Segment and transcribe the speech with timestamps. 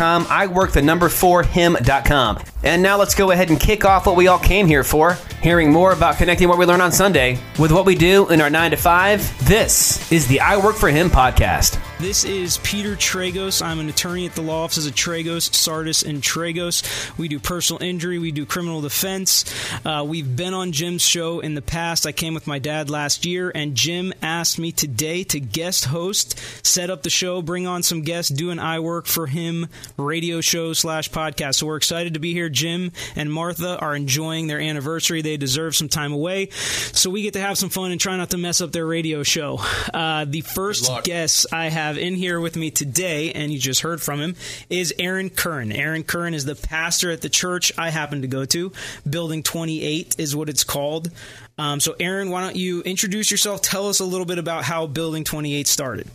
[0.00, 2.42] I work the number for him.com.
[2.62, 5.72] And now let's go ahead and kick off what we all came here for, hearing
[5.72, 8.70] more about connecting what we learn on Sunday with what we do in our 9
[8.70, 9.48] to 5.
[9.48, 11.78] This is the I Work for Him podcast.
[12.02, 13.64] This is Peter Tragos.
[13.64, 17.16] I'm an attorney at the law offices of Tragos, Sartes, and Tragos.
[17.16, 19.44] We do personal injury, we do criminal defense.
[19.86, 22.04] Uh, we've been on Jim's show in the past.
[22.04, 26.40] I came with my dad last year, and Jim asked me today to guest host,
[26.66, 30.40] set up the show, bring on some guests, do an I work for him radio
[30.40, 31.54] show slash podcast.
[31.54, 32.48] So we're excited to be here.
[32.48, 35.22] Jim and Martha are enjoying their anniversary.
[35.22, 38.30] They deserve some time away, so we get to have some fun and try not
[38.30, 39.60] to mess up their radio show.
[39.94, 43.82] Uh, the first guest I have have in here with me today, and you just
[43.82, 44.34] heard from him,
[44.70, 45.72] is Aaron Curran.
[45.72, 48.72] Aaron Curran is the pastor at the church I happen to go to.
[49.08, 51.10] Building 28 is what it's called.
[51.58, 53.60] Um, so, Aaron, why don't you introduce yourself?
[53.60, 56.08] Tell us a little bit about how Building 28 started.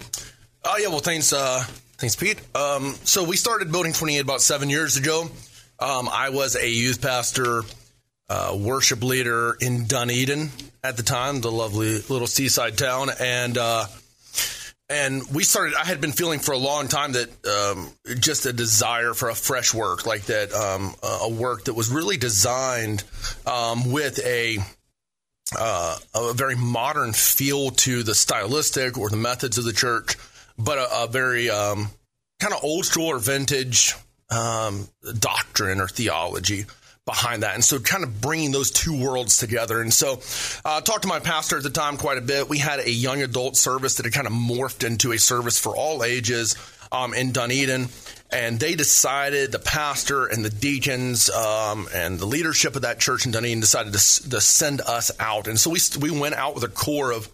[0.65, 0.87] Oh, yeah.
[0.87, 1.63] Well, thanks, uh,
[1.97, 2.41] thanks, Pete.
[2.55, 5.29] Um, so, we started Building 28 about seven years ago.
[5.79, 7.61] Um, I was a youth pastor,
[8.29, 10.49] uh, worship leader in Dunedin
[10.83, 13.09] at the time, the lovely little seaside town.
[13.19, 13.85] And, uh,
[14.89, 18.53] and we started i had been feeling for a long time that um, just a
[18.53, 23.03] desire for a fresh work like that um, a work that was really designed
[23.45, 24.57] um, with a
[25.57, 30.15] uh, a very modern feel to the stylistic or the methods of the church
[30.57, 31.89] but a, a very um,
[32.39, 33.93] kind of old school or vintage
[34.29, 34.87] um,
[35.19, 36.65] doctrine or theology
[37.07, 37.55] behind that.
[37.55, 39.81] And so kind of bringing those two worlds together.
[39.81, 40.19] And so
[40.63, 42.49] uh, talked to my pastor at the time quite a bit.
[42.49, 45.75] We had a young adult service that had kind of morphed into a service for
[45.75, 46.55] all ages
[46.91, 47.87] um, in Dunedin.
[48.29, 53.25] And they decided, the pastor and the deacons um, and the leadership of that church
[53.25, 55.47] in Dunedin decided to, to send us out.
[55.47, 57.29] And so we, we went out with a core of,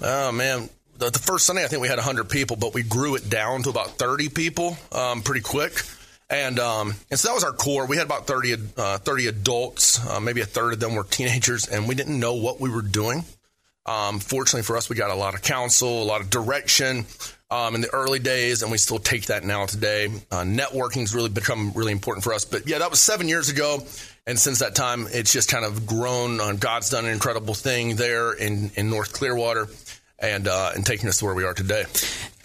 [0.00, 3.14] oh man, the, the first Sunday I think we had 100 people, but we grew
[3.14, 5.82] it down to about 30 people um, pretty quick.
[6.28, 7.86] And um, and so that was our core.
[7.86, 11.68] We had about 30, uh, 30 adults, uh, maybe a third of them were teenagers,
[11.68, 13.24] and we didn't know what we were doing.
[13.86, 17.06] Um, fortunately for us, we got a lot of counsel, a lot of direction
[17.50, 20.06] um, in the early days, and we still take that now today.
[20.32, 22.44] Uh, networking has really become really important for us.
[22.44, 23.78] But yeah, that was seven years ago.
[24.26, 26.40] And since that time, it's just kind of grown.
[26.40, 29.68] Uh, God's done an incredible thing there in, in North Clearwater
[30.18, 31.84] and uh, and taking us to where we are today.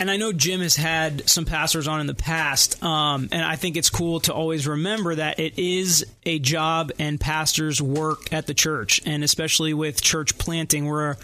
[0.02, 3.56] And I know Jim has had some pastors on in the past, um, and I
[3.56, 8.48] think it's cool to always remember that it is a job and pastors work at
[8.48, 10.88] the church, and especially with church planting.
[10.88, 11.18] We're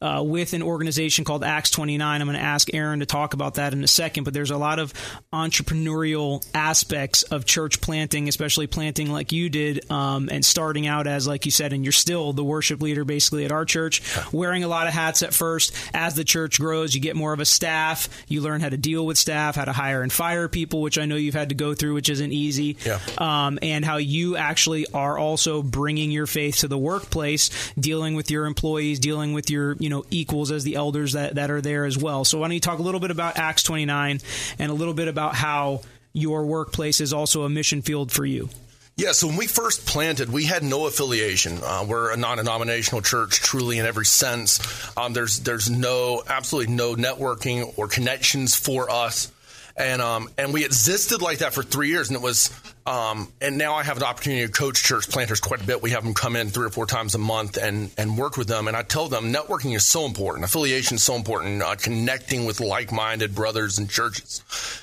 [0.00, 2.20] uh, with an organization called Acts 29.
[2.20, 4.56] I'm going to ask Aaron to talk about that in a second, but there's a
[4.56, 4.94] lot of
[5.32, 11.28] entrepreneurial aspects of church planting, especially planting like you did, um, and starting out as,
[11.28, 14.68] like you said, and you're still the worship leader basically at our church, wearing a
[14.68, 15.72] lot of hats at first.
[15.94, 19.04] As the church grows, you get more of a staff you learn how to deal
[19.04, 21.74] with staff, how to hire and fire people, which I know you've had to go
[21.74, 22.76] through, which isn't easy.
[22.84, 22.98] Yeah.
[23.18, 28.30] Um, and how you actually are also bringing your faith to the workplace, dealing with
[28.30, 31.84] your employees, dealing with your you know equals as the elders that, that are there
[31.84, 32.24] as well.
[32.24, 34.20] So why don't you talk a little bit about Acts 29
[34.58, 35.82] and a little bit about how
[36.12, 38.48] your workplace is also a mission field for you?
[38.96, 41.58] Yeah, so when we first planted, we had no affiliation.
[41.62, 44.60] Uh, we're a non-denominational church, truly in every sense.
[44.98, 49.32] Um, there's there's no absolutely no networking or connections for us,
[49.78, 52.50] and um, and we existed like that for three years, and it was
[52.84, 55.80] um, and now I have an opportunity to coach church planters quite a bit.
[55.80, 58.46] We have them come in three or four times a month and and work with
[58.46, 62.44] them, and I tell them networking is so important, affiliation is so important, uh, connecting
[62.44, 64.42] with like-minded brothers and churches,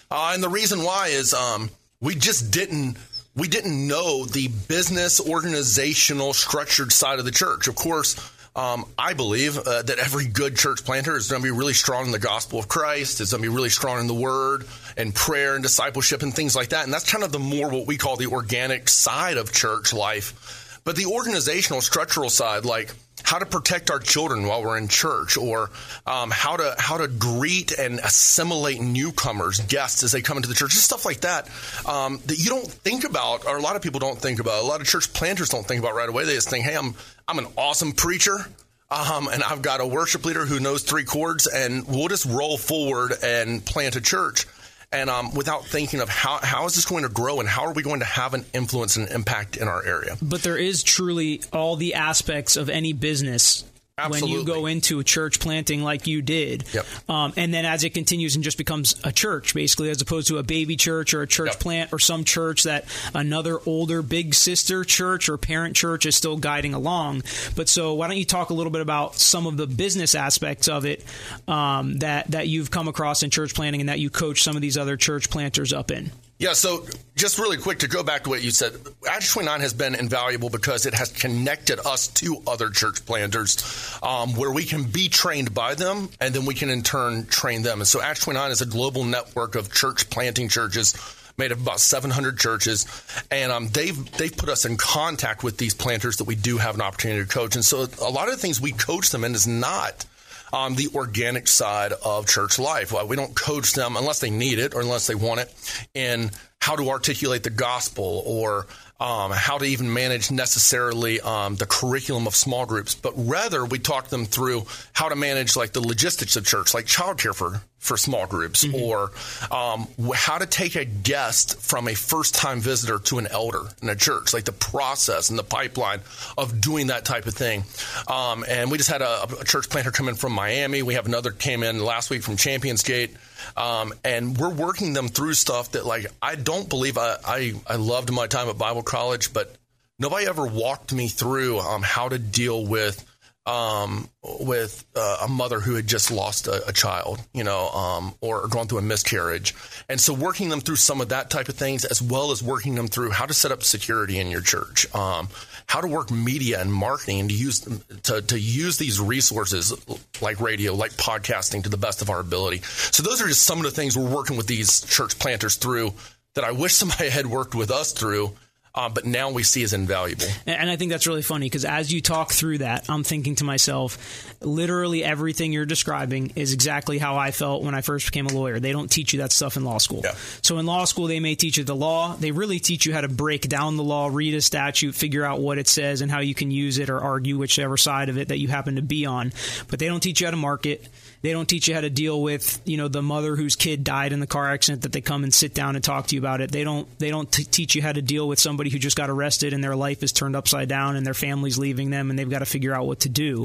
[0.09, 1.69] uh, and the reason why is um,
[2.01, 2.97] we just didn't
[3.39, 7.67] we didn't know the business, organizational, structured side of the church.
[7.67, 8.15] Of course,
[8.55, 12.07] um, I believe uh, that every good church planter is going to be really strong
[12.07, 14.65] in the gospel of Christ, is going to be really strong in the word
[14.97, 16.83] and prayer and discipleship and things like that.
[16.83, 20.58] And that's kind of the more what we call the organic side of church life.
[20.89, 22.91] But the organizational, structural side, like
[23.21, 25.69] how to protect our children while we're in church, or
[26.07, 30.55] um, how to how to greet and assimilate newcomers, guests as they come into the
[30.55, 31.47] church, just stuff like that
[31.87, 34.63] um, that you don't think about, or a lot of people don't think about.
[34.63, 36.25] A lot of church planters don't think about right away.
[36.25, 36.95] They just think, "Hey, I'm
[37.27, 38.47] I'm an awesome preacher."
[38.89, 42.57] Um, and I've got a worship leader who knows three chords, and we'll just roll
[42.57, 44.47] forward and plant a church
[44.91, 47.73] and um, without thinking of how, how is this going to grow and how are
[47.73, 50.17] we going to have an influence and impact in our area.
[50.21, 53.63] But there is truly all the aspects of any business
[53.99, 54.31] Absolutely.
[54.31, 56.65] when you go into a church planting like you did.
[56.73, 56.85] Yep.
[57.09, 60.37] Um, and then as it continues and just becomes a church, basically, as opposed to
[60.37, 61.59] a baby church or a church Yep.
[61.59, 66.37] plant or some church that another older big sister church or parent church is still
[66.37, 67.23] guiding along.
[67.55, 70.67] But so why don't you talk a little bit about some of the business aspects
[70.67, 71.03] of it
[71.47, 74.61] um, that, that you've come across in church planting and that you coach some of
[74.61, 76.11] these other church planters up in?
[76.39, 76.85] Yeah, so
[77.17, 78.71] just really quick to go back to what you said,
[79.05, 84.33] Acts 29 has been invaluable because it has connected us to other church planters um,
[84.35, 87.79] where we can be trained by them and then we can in turn train them.
[87.79, 90.95] And so Acts 29 is a global network of church planting churches
[91.37, 92.85] made of about 700 churches,
[93.31, 96.75] and um, they've they've put us in contact with these planters that we do have
[96.75, 97.55] an opportunity to coach.
[97.55, 100.05] And so a lot of the things we coach them in is not
[100.51, 102.91] on the organic side of church life.
[102.91, 106.31] Well, we don't coach them unless they need it or unless they want it in
[106.61, 108.67] how to articulate the gospel or
[108.99, 113.79] um, how to even manage necessarily um, the curriculum of small groups, but rather we
[113.79, 117.97] talk them through how to manage like the logistics of church, like childcare for for
[117.97, 119.11] small groups, or
[119.51, 123.89] um, how to take a guest from a first time visitor to an elder in
[123.89, 126.01] a church, like the process and the pipeline
[126.37, 127.63] of doing that type of thing.
[128.07, 130.83] Um, and we just had a, a church planter come in from Miami.
[130.83, 133.15] We have another came in last week from Champions Gate.
[133.55, 137.75] Um, and we're working them through stuff that like I don't believe I, I, I
[137.75, 139.55] loved my time at Bible college, but
[139.97, 143.05] nobody ever walked me through um, how to deal with
[143.49, 144.07] um,
[144.41, 148.47] with uh, a mother who had just lost a, a child, you know, um, or
[148.47, 149.55] gone through a miscarriage.
[149.89, 152.75] And so working them through some of that type of things, as well as working
[152.75, 155.29] them through how to set up security in your church, um,
[155.65, 157.61] how to work media and marketing and to use
[158.03, 159.73] to, to use these resources
[160.21, 162.61] like radio, like podcasting to the best of our ability.
[162.91, 165.93] So those are just some of the things we're working with these church planters through
[166.35, 168.35] that I wish somebody had worked with us through.
[168.75, 170.25] Uh, but now we see as invaluable.
[170.45, 173.43] And I think that's really funny because as you talk through that, I'm thinking to
[173.43, 173.97] myself,
[174.41, 178.59] literally everything you're describing is exactly how I felt when I first became a lawyer.
[178.59, 180.01] They don't teach you that stuff in law school.
[180.03, 180.13] Yeah.
[180.43, 182.15] So in law school, they may teach you the law.
[182.15, 185.39] They really teach you how to break down the law, read a statute, figure out
[185.39, 188.27] what it says, and how you can use it or argue whichever side of it
[188.27, 189.33] that you happen to be on.
[189.67, 190.87] But they don't teach you how to market.
[191.21, 194.13] They don't teach you how to deal with, you know, the mother whose kid died
[194.13, 196.41] in the car accident that they come and sit down and talk to you about
[196.41, 196.51] it.
[196.51, 199.09] They don't they don't t- teach you how to deal with somebody who just got
[199.09, 202.29] arrested and their life is turned upside down and their family's leaving them and they've
[202.29, 203.43] got to figure out what to do.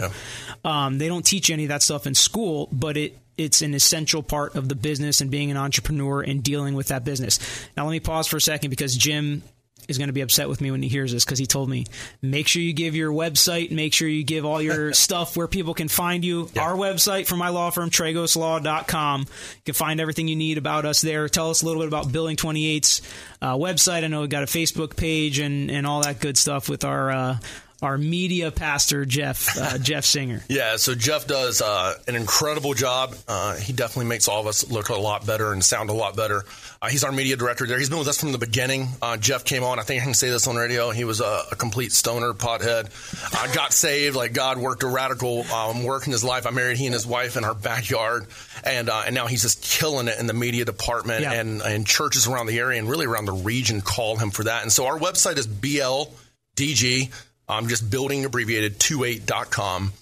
[0.65, 3.75] Um, they don't teach you any of that stuff in school, but it it's an
[3.75, 7.41] essential part of the business and being an entrepreneur and dealing with that business.
[7.77, 9.43] Now let me pause for a second because Jim
[9.89, 11.85] is going to be upset with me when he hears this because he told me
[12.23, 15.75] make sure you give your website make sure you give all your stuff where people
[15.75, 16.51] can find you.
[16.59, 21.01] Our website for my law firm tragoslaw.com you can find everything you need about us
[21.01, 21.29] there.
[21.29, 23.03] Tell us a little bit about Building 28's
[23.43, 24.05] uh, website.
[24.05, 27.11] I know we got a facebook page and, and all that good stuff with our
[27.11, 27.39] uh,
[27.85, 33.15] our media pastor jeff uh, jeff singer Yeah, so Jeff does uh, an incredible job.
[33.29, 36.17] Uh, he definitely makes all of us look a lot better and sound a lot
[36.17, 36.45] better.
[36.81, 37.79] Uh, he's our media director there.
[37.79, 38.89] He's been with us from the beginning.
[39.03, 39.79] Uh, Jeff came on.
[39.79, 40.91] I think I can say this on radio.
[40.91, 42.89] He was a, a complete stoner, pothead.
[43.35, 44.17] Uh, got saved.
[44.17, 46.47] Like God worked a radical um, work in his life.
[46.47, 48.27] I married he and his wife in our backyard,
[48.65, 51.33] and uh, and now he's just killing it in the media department Yeah.
[51.33, 54.63] and and churches around the area and really around the region call him for that.
[54.63, 57.13] And so our website is BLDG.
[57.49, 59.93] I'm just building abbreviated 28.com.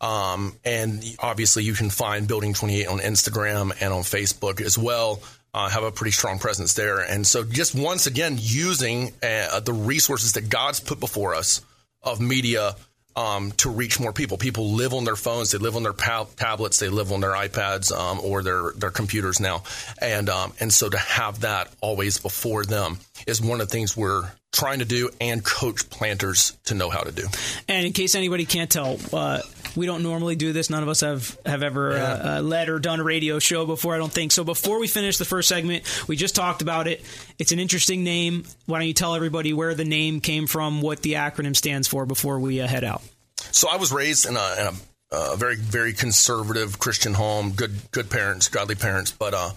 [0.00, 5.20] Um, and obviously, you can find Building 28 on Instagram and on Facebook as well.
[5.54, 7.00] Uh, have a pretty strong presence there.
[7.00, 11.60] And so, just once again, using uh, the resources that God's put before us
[12.02, 12.74] of media
[13.16, 14.38] um, to reach more people.
[14.38, 17.32] People live on their phones, they live on their pa- tablets, they live on their
[17.32, 19.62] iPads um, or their their computers now,
[20.00, 23.96] and um, and so to have that always before them is one of the things
[23.96, 27.26] we're trying to do and coach planters to know how to do.
[27.68, 29.40] And in case anybody can't tell, uh,
[29.74, 30.68] we don't normally do this.
[30.68, 33.94] None of us have have ever uh, uh, led or done a radio show before.
[33.94, 34.44] I don't think so.
[34.44, 37.02] Before we finish the first segment, we just talked about it.
[37.38, 38.44] It's an interesting name.
[38.66, 42.04] Why don't you tell everybody where the name came from, what the acronym stands for,
[42.04, 43.02] before we uh, head out?
[43.50, 47.72] So I was raised in a, in a, a very very conservative Christian home, good
[47.90, 49.50] good parents, godly parents, but uh,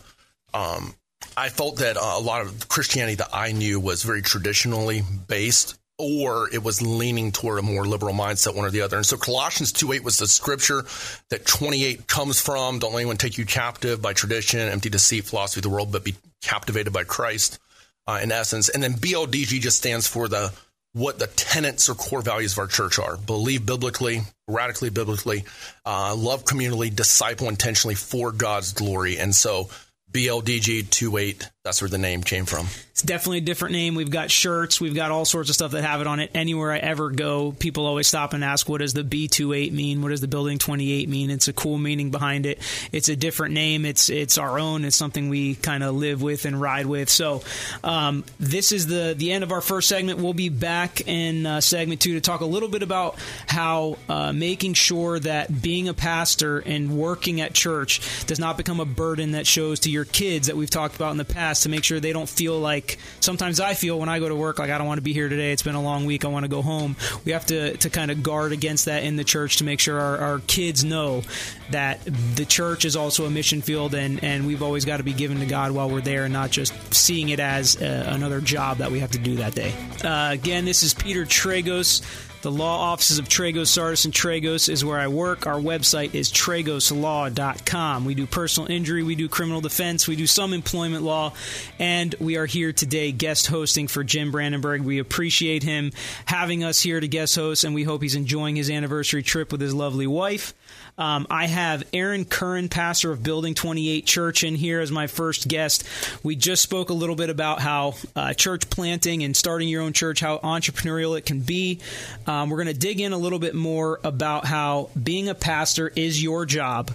[0.53, 0.95] um,
[1.37, 5.77] I felt that uh, a lot of Christianity that I knew was very traditionally based
[5.97, 8.97] or it was leaning toward a more liberal mindset, one or the other.
[8.97, 10.83] And so Colossians 2 8 was the scripture
[11.29, 12.79] that 28 comes from.
[12.79, 16.03] Don't let anyone take you captive by tradition, empty deceit, philosophy of the world, but
[16.03, 17.59] be captivated by Christ
[18.07, 18.69] uh, in essence.
[18.69, 20.53] And then BLDG just stands for the
[20.93, 25.43] what the tenets or core values of our church are believe biblically, radically biblically,
[25.85, 29.17] uh, love communally, disciple intentionally for God's glory.
[29.17, 29.69] And so
[30.12, 32.67] BLDG 28, that's where the name came from.
[32.91, 33.95] It's definitely a different name.
[33.95, 36.29] We've got shirts, we've got all sorts of stuff that have it on it.
[36.36, 40.03] Anywhere I ever go, people always stop and ask, what does the B28 mean?
[40.03, 41.31] What does the building 28 mean?
[41.31, 42.62] It's a cool meaning behind it.
[42.91, 43.84] It's a different name.
[43.84, 44.86] It's it's our own.
[44.86, 47.10] It's something we kind of live with and ride with.
[47.10, 47.41] So
[47.84, 50.19] um, this is the the end of our first segment.
[50.19, 53.17] We'll be back in uh, segment two to talk a little bit about
[53.48, 58.79] how uh, making sure that being a pastor and working at church does not become
[58.79, 61.69] a burden that shows to your kids that we've talked about in the past to
[61.69, 64.69] make sure they don't feel like sometimes I feel when I go to work like
[64.69, 65.51] I don't want to be here today.
[65.51, 66.25] It's been a long week.
[66.25, 66.95] I want to go home.
[67.25, 70.00] We have to, to kind of guard against that in the church to make sure
[70.00, 71.24] our, our kids know
[71.71, 72.00] that
[72.35, 75.39] the church is also a mission field and, and we've always got to be given
[75.39, 78.91] to God while we're there and not just seeing it as uh, another job that
[78.91, 79.74] we have to do that day.
[80.03, 82.01] Uh, again, this is Peter Tragos.
[82.45, 85.47] The law offices of Tragos, Sartes, and Tragos is where I work.
[85.47, 88.05] Our website is tragoslaw.com.
[88.05, 91.33] We do personal injury, we do criminal defense, we do some employment law,
[91.79, 94.83] and we are here today guest hosting for Jim Brangenberg.
[94.83, 95.91] We appreciate him
[96.25, 99.59] having us here to guest host, and we hope he's enjoying his anniversary trip with
[99.59, 100.53] his lovely wife.
[100.97, 105.47] Um, I have Aaron Curran, pastor of Building 28 Church, in here as my first
[105.47, 105.83] guest.
[106.23, 109.91] We just spoke a little bit about how uh, church planting and starting your own
[109.91, 111.79] church, how entrepreneurial it can be.
[112.25, 115.91] Um, we're going to dig in a little bit more about how being a pastor
[115.95, 116.91] is your job.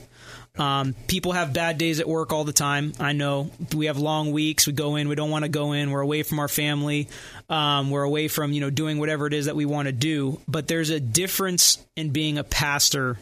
[0.58, 2.92] Um, people have bad days at work all the time.
[2.98, 4.66] I know we have long weeks.
[4.66, 5.90] We go in, we don't want to go in.
[5.90, 7.08] We're away from our family.
[7.48, 10.40] Um, we're away from you know doing whatever it is that we want to do.
[10.48, 13.16] But there's a difference in being a pastor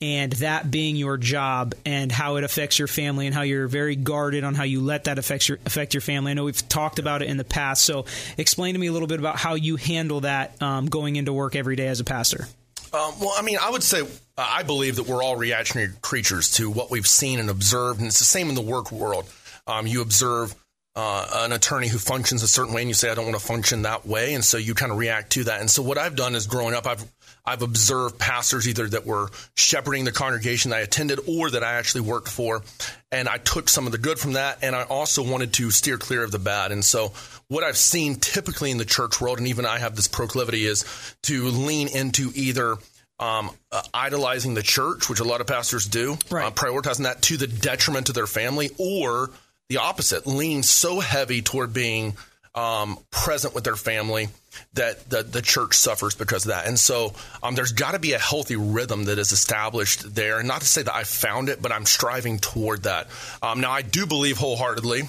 [0.00, 3.96] and that being your job and how it affects your family and how you're very
[3.96, 6.30] guarded on how you let that affect your affect your family.
[6.30, 8.04] I know we've talked about it in the past, so
[8.36, 11.56] explain to me a little bit about how you handle that um, going into work
[11.56, 12.46] every day as a pastor.
[12.92, 16.52] Um, well, I mean, I would say uh, I believe that we're all reactionary creatures
[16.52, 19.28] to what we've seen and observed, and it's the same in the work world.
[19.66, 20.54] Um, you observe
[20.96, 23.44] uh, an attorney who functions a certain way, and you say, "I don't want to
[23.44, 25.60] function that way," and so you kind of react to that.
[25.60, 27.04] And so, what I've done is, growing up, I've
[27.48, 31.74] I've observed pastors either that were shepherding the congregation that I attended or that I
[31.74, 32.62] actually worked for.
[33.10, 34.58] And I took some of the good from that.
[34.60, 36.72] And I also wanted to steer clear of the bad.
[36.72, 37.12] And so,
[37.48, 40.84] what I've seen typically in the church world, and even I have this proclivity, is
[41.22, 42.76] to lean into either
[43.18, 46.44] um, uh, idolizing the church, which a lot of pastors do, right.
[46.44, 49.30] uh, prioritizing that to the detriment of their family, or
[49.70, 52.14] the opposite, lean so heavy toward being
[52.54, 54.28] um, present with their family
[54.74, 56.66] that the, the church suffers because of that.
[56.66, 60.38] And so um, there's got to be a healthy rhythm that is established there.
[60.38, 63.08] And not to say that I found it, but I'm striving toward that.
[63.42, 65.02] Um, now, I do believe wholeheartedly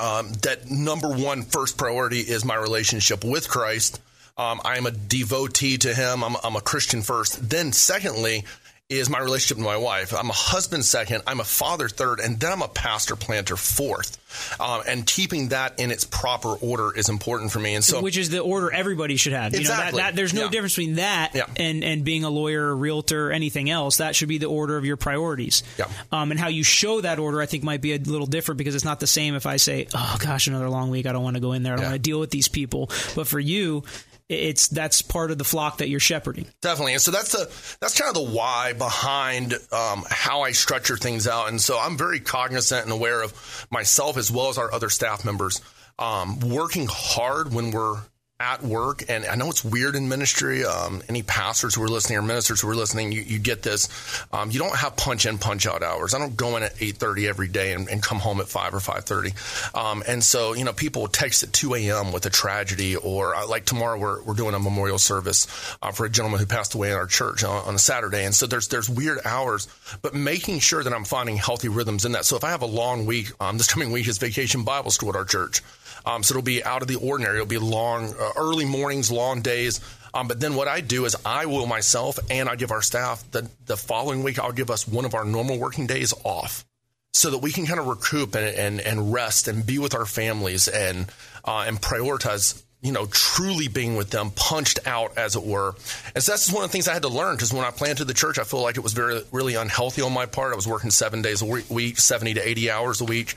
[0.00, 4.00] um, that number one, first priority is my relationship with Christ.
[4.36, 6.22] Um, I am a devotee to Him.
[6.22, 7.48] I'm, I'm a Christian first.
[7.48, 8.44] Then, secondly,
[8.88, 10.14] is my relationship with my wife.
[10.14, 14.16] I'm a husband second, I'm a father third, and then I'm a pastor planter fourth.
[14.58, 17.74] Um, and keeping that in its proper order is important for me.
[17.74, 19.52] And so, which is the order everybody should have.
[19.52, 19.62] Exactly.
[19.62, 20.48] You know, that, that, there's no yeah.
[20.48, 21.46] difference between that yeah.
[21.56, 23.98] and and being a lawyer, a realtor, anything else.
[23.98, 25.64] That should be the order of your priorities.
[25.78, 25.88] Yeah.
[26.10, 28.74] Um, and how you show that order, I think, might be a little different because
[28.74, 31.04] it's not the same if I say, "Oh gosh, another long week.
[31.04, 31.74] I don't want to go in there.
[31.74, 31.90] I don't Yeah.
[31.90, 33.84] want to deal with these people." But for you,
[34.28, 36.46] it's that's part of the flock that you're shepherding.
[36.60, 40.96] Definitely, and so that's the that's kind of the why behind um, how I structure
[40.96, 44.72] things out, and so I'm very cognizant and aware of myself as well as our
[44.72, 45.60] other staff members
[45.98, 47.98] um, working hard when we're
[48.40, 49.02] at work.
[49.08, 50.64] And I know it's weird in ministry.
[50.64, 53.88] Um, any pastors who are listening or ministers who are listening, you, you get this.
[54.32, 56.14] Um, you don't have punch in, punch out hours.
[56.14, 58.74] I don't go in at eight thirty every day and, and come home at five
[58.74, 59.32] or five thirty.
[59.74, 62.12] Um, and so you know, people text at two a.m.
[62.12, 65.48] with a tragedy, or uh, like tomorrow we're we're doing a memorial service
[65.82, 68.24] uh, for a gentleman who passed away in our church on, on a Saturday.
[68.24, 69.66] And so there's there's weird hours,
[70.00, 72.24] but making sure that I'm finding healthy rhythms in that.
[72.24, 75.08] So if I have a long week, um, this coming week is Vacation Bible School
[75.08, 75.60] at our church.
[76.06, 77.36] Um, so it'll be out of the ordinary.
[77.36, 79.80] It'll be long, uh, early mornings, long days.
[80.14, 83.22] Um, but then what I do is I will myself and I give our staff
[83.30, 86.64] the, the following week, I'll give us one of our normal working days off
[87.12, 90.06] so that we can kind of recoup and, and, and rest and be with our
[90.06, 91.06] families and,
[91.44, 95.74] uh, and prioritize you know, truly being with them, punched out, as it were.
[96.14, 98.04] And so that's one of the things I had to learn because when I planted
[98.04, 100.52] the church, I feel like it was very, really unhealthy on my part.
[100.52, 103.34] I was working seven days a week, 70 to 80 hours a week.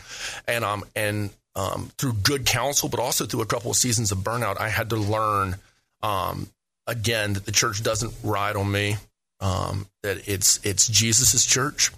[0.48, 4.20] And, um, and, um, through good counsel, but also through a couple of seasons of
[4.20, 5.56] burnout, I had to learn
[6.02, 6.50] um,
[6.88, 8.98] again that the church doesn't ride on me.
[9.40, 11.92] Um, that it's it's Jesus's church,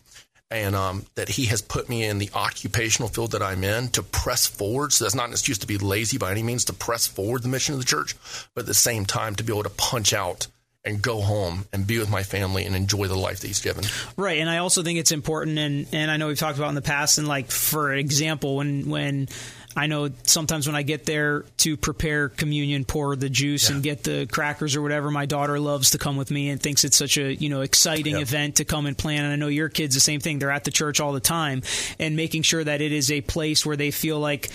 [0.49, 4.03] and um, that He has put me in the occupational field that I'm in to
[4.03, 4.93] press forward.
[4.93, 7.49] So that's not an excuse to be lazy by any means to press forward the
[7.49, 8.15] mission of the church,
[8.55, 10.47] but at the same time to be able to punch out
[10.85, 13.85] and go home and be with my family and enjoy the life that he's given.
[14.17, 16.75] Right, and I also think it's important, and and I know we've talked about in
[16.75, 19.29] the past, and like for example, when when
[19.75, 23.75] I know sometimes when I get there to prepare communion, pour the juice yeah.
[23.75, 26.83] and get the crackers or whatever, my daughter loves to come with me and thinks
[26.83, 28.23] it's such a you know exciting yep.
[28.23, 29.23] event to come and plan.
[29.23, 31.63] And I know your kids the same thing; they're at the church all the time,
[31.97, 34.49] and making sure that it is a place where they feel like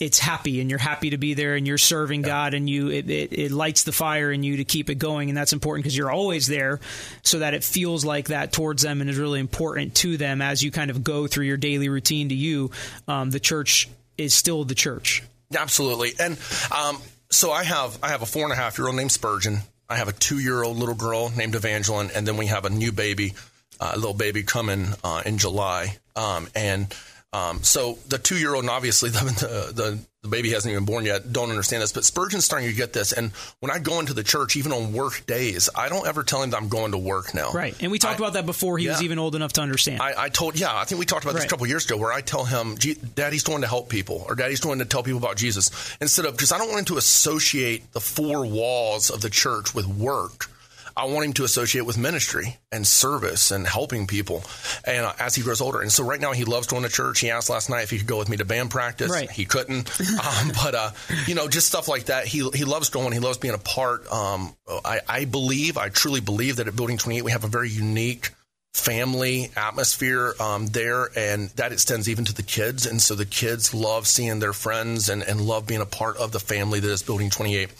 [0.00, 2.28] it's happy and you're happy to be there and you're serving yeah.
[2.28, 5.28] God and you it, it, it, lights the fire in you to keep it going.
[5.28, 6.78] And that's important because you're always there
[7.22, 10.62] so that it feels like that towards them and is really important to them as
[10.62, 12.70] you kind of go through your daily routine to you.
[13.08, 15.24] Um, the church is still the church.
[15.56, 16.12] Absolutely.
[16.20, 16.38] And
[16.74, 16.98] um,
[17.30, 19.58] so I have I have a four and a half year old named Spurgeon.
[19.88, 22.70] I have a two year old little girl named Evangeline and then we have a
[22.70, 23.32] new baby
[23.80, 25.96] uh, a little baby coming uh, in July.
[26.16, 26.92] Um, and
[27.32, 31.04] um, so the two year old, and obviously the, the, the baby hasn't even born
[31.04, 31.92] yet, don't understand this.
[31.92, 33.12] But Spurgeon's starting to get this.
[33.12, 36.42] And when I go into the church, even on work days, I don't ever tell
[36.42, 37.52] him that I'm going to work now.
[37.52, 37.76] Right.
[37.80, 38.92] And we talked I, about that before he yeah.
[38.92, 40.00] was even old enough to understand.
[40.00, 42.12] I, I, told, yeah, I think we talked about this a couple years ago where
[42.12, 42.76] I tell him,
[43.14, 46.32] Daddy's going to help people or Daddy's going to tell people about Jesus instead of,
[46.32, 50.46] because I don't want him to associate the four walls of the church with work.
[50.98, 54.42] I want him to associate with ministry and service and helping people.
[54.84, 57.20] And uh, as he grows older, and so right now he loves going to church.
[57.20, 59.10] He asked last night if he could go with me to band practice.
[59.10, 59.30] Right.
[59.30, 60.90] He couldn't, um, but uh,
[61.26, 62.26] you know, just stuff like that.
[62.26, 63.12] He he loves going.
[63.12, 64.10] He loves being a part.
[64.10, 67.70] Um, I, I believe, I truly believe that at Building 28 we have a very
[67.70, 68.32] unique
[68.74, 72.86] family atmosphere um, there, and that extends even to the kids.
[72.86, 76.32] And so the kids love seeing their friends and, and love being a part of
[76.32, 77.70] the family that is Building 28.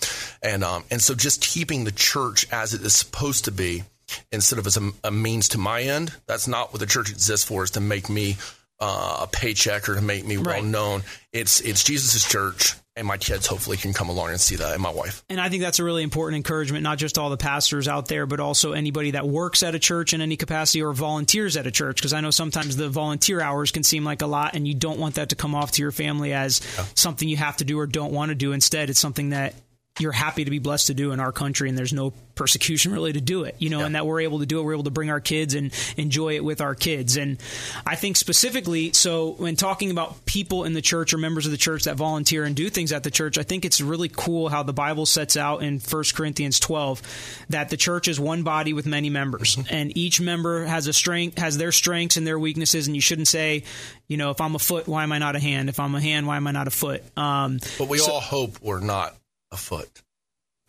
[0.43, 3.85] And um, and so just keeping the church as it is supposed to be
[4.33, 6.13] instead of as a, a means to my end.
[6.27, 7.65] That's not what the church exists for.
[7.65, 8.37] Is to make me
[8.81, 11.03] uh, a paycheck or to make me well known.
[11.33, 14.83] It's it's Jesus' church, and my kids hopefully can come along and see that, and
[14.83, 15.23] my wife.
[15.29, 18.27] And I think that's a really important encouragement, not just all the pastors out there,
[18.27, 21.71] but also anybody that works at a church in any capacity or volunteers at a
[21.71, 21.97] church.
[21.97, 24.99] Because I know sometimes the volunteer hours can seem like a lot, and you don't
[24.99, 26.85] want that to come off to your family as yeah.
[26.95, 28.53] something you have to do or don't want to do.
[28.53, 29.55] Instead, it's something that
[29.99, 33.13] you're happy to be blessed to do in our country and there's no persecution really
[33.13, 33.87] to do it you know yeah.
[33.87, 36.35] and that we're able to do it we're able to bring our kids and enjoy
[36.37, 37.39] it with our kids and
[37.85, 41.59] i think specifically so when talking about people in the church or members of the
[41.59, 44.63] church that volunteer and do things at the church i think it's really cool how
[44.63, 47.03] the bible sets out in 1 corinthians 12
[47.51, 49.75] that the church is one body with many members mm-hmm.
[49.75, 53.29] and each member has a strength has their strengths and their weaknesses and you shouldn't
[53.29, 53.65] say
[54.07, 56.01] you know if i'm a foot why am i not a hand if i'm a
[56.01, 59.15] hand why am i not a foot um, but we so, all hope we're not
[59.51, 60.03] a foot.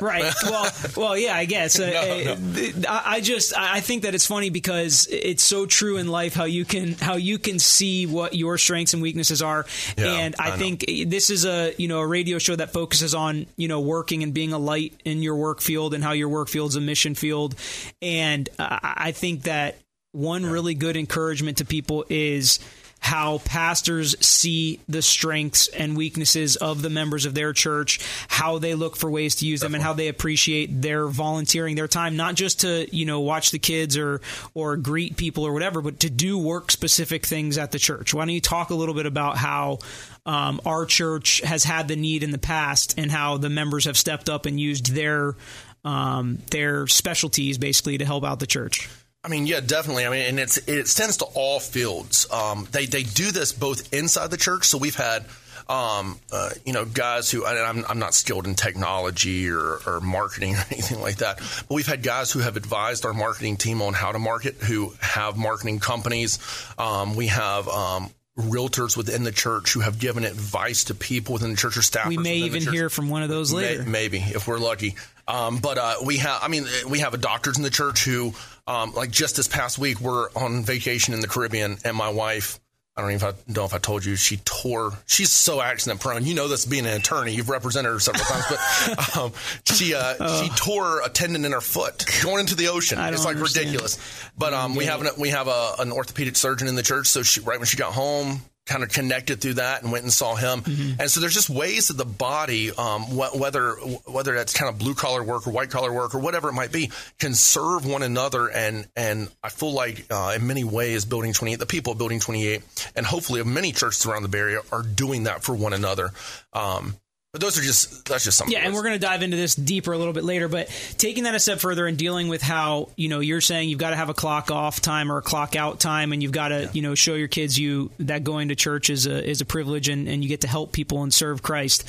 [0.01, 0.33] Right.
[0.49, 1.77] Well, well, yeah, I guess.
[1.77, 2.85] no, uh, no.
[2.89, 6.65] I just I think that it's funny because it's so true in life how you
[6.65, 9.65] can how you can see what your strengths and weaknesses are,
[9.97, 13.13] yeah, and I, I think this is a you know a radio show that focuses
[13.13, 16.29] on you know working and being a light in your work field and how your
[16.29, 17.55] work field is a mission field,
[18.01, 19.77] and I think that
[20.13, 20.51] one yeah.
[20.51, 22.59] really good encouragement to people is
[22.99, 28.75] how pastors see the strengths and weaknesses of the members of their church, how they
[28.75, 29.71] look for ways to use Definitely.
[29.71, 33.51] them, and how they appreciate their volunteering their time, not just to you know watch
[33.51, 34.21] the kids or
[34.53, 38.13] or greet people or whatever, but to do work specific things at the church.
[38.13, 39.79] Why don't you talk a little bit about how
[40.25, 43.97] um, our church has had the need in the past and how the members have
[43.97, 45.35] stepped up and used their
[45.83, 48.89] um, their specialties basically to help out the church?
[49.23, 50.05] I mean, yeah, definitely.
[50.05, 52.25] I mean, and it's it extends to all fields.
[52.31, 54.65] Um, they they do this both inside the church.
[54.65, 55.25] So we've had,
[55.67, 60.55] um, uh, you know, guys who I'm I'm not skilled in technology or, or marketing
[60.55, 63.93] or anything like that, but we've had guys who have advised our marketing team on
[63.93, 66.39] how to market, who have marketing companies.
[66.77, 71.51] Um, we have um, realtors within the church who have given advice to people within
[71.51, 72.07] the church or staff.
[72.07, 73.83] We may even hear from one of those later.
[73.83, 74.95] May, maybe if we're lucky.
[75.27, 78.33] Um, but uh, we have, I mean, we have a doctors in the church who,
[78.65, 82.59] um, like just this past week, we're on vacation in the Caribbean, and my wife,
[82.99, 84.91] I don't even know if I told you, she tore.
[85.05, 86.25] She's so accident prone.
[86.25, 87.33] You know this being an attorney.
[87.33, 88.45] You've represented her several times,
[88.87, 89.31] but um,
[89.63, 90.43] she uh, oh.
[90.43, 92.99] she tore a tendon in her foot going into the ocean.
[92.99, 93.67] It's like understand.
[93.67, 93.97] ridiculous.
[94.37, 97.07] But um, we have an, we have a, an orthopedic surgeon in the church.
[97.07, 100.13] So she, right when she got home, kind of connected through that and went and
[100.13, 100.61] saw him.
[100.61, 101.01] Mm-hmm.
[101.01, 103.71] And so there's just ways that the body, um, wh- whether
[104.05, 106.71] whether that's kind of blue collar work or white collar work or whatever it might
[106.71, 108.47] be, can serve one another.
[108.47, 112.19] And and I feel like uh, in many ways, Building 28, the people of Building
[112.19, 112.61] 28,
[112.95, 116.11] and hopefully of many churches around the Bay Area are doing that for one another.
[116.53, 116.95] Um,
[117.31, 118.49] But those are just that's just some.
[118.49, 120.47] Yeah, and we're going to dive into this deeper a little bit later.
[120.47, 123.77] But taking that a step further and dealing with how you know you're saying you've
[123.77, 126.47] got to have a clock off time or a clock out time, and you've got
[126.47, 126.69] to yeah.
[126.73, 129.89] you know show your kids you that going to church is a is a privilege,
[129.89, 131.87] and, and you get to help people and serve Christ.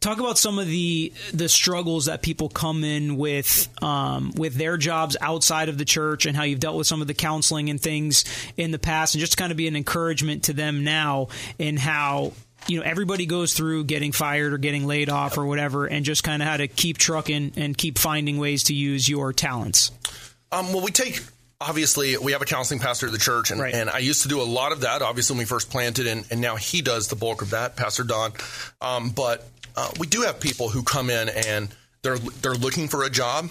[0.00, 4.76] Talk about some of the the struggles that people come in with um, with their
[4.76, 7.80] jobs outside of the church, and how you've dealt with some of the counseling and
[7.80, 8.26] things
[8.58, 11.28] in the past, and just kind of be an encouragement to them now
[11.58, 12.32] in how
[12.66, 16.24] you know everybody goes through getting fired or getting laid off or whatever, and just
[16.24, 19.90] kind of how to keep trucking and keep finding ways to use your talents.
[20.50, 21.22] Um, well, we take
[21.60, 23.74] obviously we have a counseling pastor at the church and, right.
[23.74, 26.24] and i used to do a lot of that obviously when we first planted and,
[26.30, 28.32] and now he does the bulk of that pastor don
[28.80, 29.44] um, but
[29.76, 31.68] uh, we do have people who come in and
[32.02, 33.48] they're they're looking for a job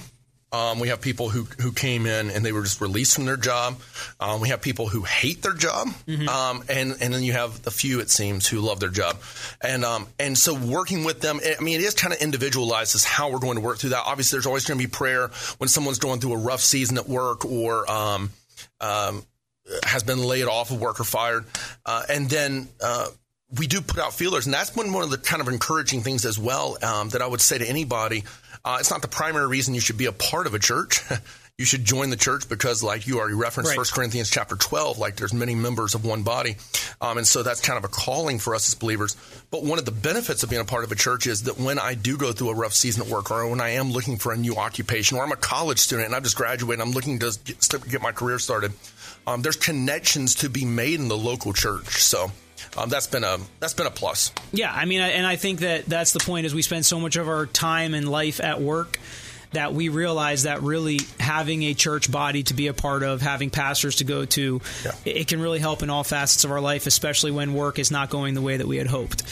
[0.52, 3.36] um, we have people who, who came in and they were just released from their
[3.36, 3.82] job.
[4.20, 6.30] Um, we have people who hate their job, mm-hmm.
[6.30, 9.18] um, and and then you have the few it seems who love their job,
[9.62, 13.04] and um, and so working with them, I mean, it is kind of individualized as
[13.04, 14.04] how we're going to work through that.
[14.06, 17.10] Obviously, there's always going to be prayer when someone's going through a rough season at
[17.10, 18.30] work or um,
[18.80, 19.24] um,
[19.84, 21.46] has been laid off of work or fired,
[21.86, 22.68] uh, and then.
[22.82, 23.08] Uh,
[23.58, 26.26] we do put out feelers, and that's one, one of the kind of encouraging things
[26.26, 28.26] as well that I would say to anybody
[28.68, 31.00] uh, it's not the primary reason you should be a part of a church.
[31.58, 35.16] you should join the church because, like you already referenced, First Corinthians chapter twelve, like
[35.16, 36.58] there's many members of one body,
[37.00, 39.16] um, and so that's kind of a calling for us as believers.
[39.52, 41.80] But one of the benefits of being a part of a church is that when
[41.80, 44.34] I do go through a rough season at work, or when I am looking for
[44.34, 47.40] a new occupation, or I'm a college student and I've just graduated, I'm looking to
[47.46, 48.74] get, get my career started.
[49.26, 52.34] Um, there's connections to be made in the local church, so
[52.78, 54.32] um, that's been a that's been a plus.
[54.52, 56.46] Yeah, I mean, and I think that that's the point.
[56.46, 59.00] Is we spend so much of our time and life at work
[59.52, 63.50] that we realize that really having a church body to be a part of, having
[63.50, 64.92] pastors to go to, yeah.
[65.06, 68.10] it can really help in all facets of our life, especially when work is not
[68.10, 69.24] going the way that we had hoped.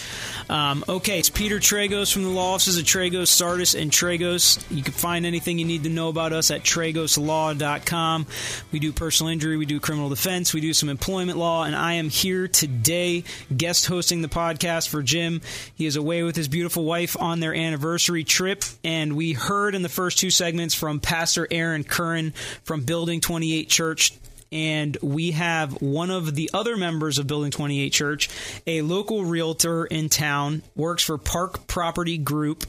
[0.49, 4.63] Um, okay, it's Peter Tragos from the law offices of Tragos, Sartes, and Tragos.
[4.69, 8.27] You can find anything you need to know about us at tragoslaw.com.
[8.71, 11.93] We do personal injury, we do criminal defense, we do some employment law, and I
[11.93, 13.23] am here today
[13.55, 15.41] guest hosting the podcast for Jim.
[15.75, 19.81] He is away with his beautiful wife on their anniversary trip, and we heard in
[19.81, 24.11] the first two segments from Pastor Aaron Curran from Building 28 Church
[24.51, 28.29] and we have one of the other members of Building 28 Church,
[28.65, 32.63] a local realtor in town, works for Park Property Group.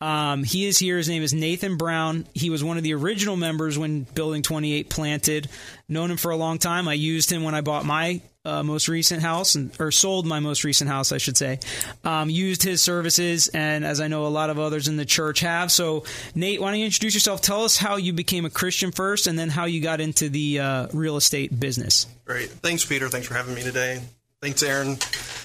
[0.00, 0.96] Um, he is here.
[0.96, 2.26] His name is Nathan Brown.
[2.34, 5.48] He was one of the original members when Building 28 planted.
[5.88, 6.88] Known him for a long time.
[6.88, 10.40] I used him when I bought my uh, most recent house, and, or sold my
[10.40, 11.58] most recent house, I should say.
[12.04, 15.40] Um, used his services, and as I know a lot of others in the church
[15.40, 15.72] have.
[15.72, 17.40] So, Nate, why don't you introduce yourself?
[17.40, 20.60] Tell us how you became a Christian first, and then how you got into the
[20.60, 22.06] uh, real estate business.
[22.24, 22.50] Great.
[22.50, 23.08] Thanks, Peter.
[23.08, 24.00] Thanks for having me today.
[24.44, 24.96] Thanks, Aaron.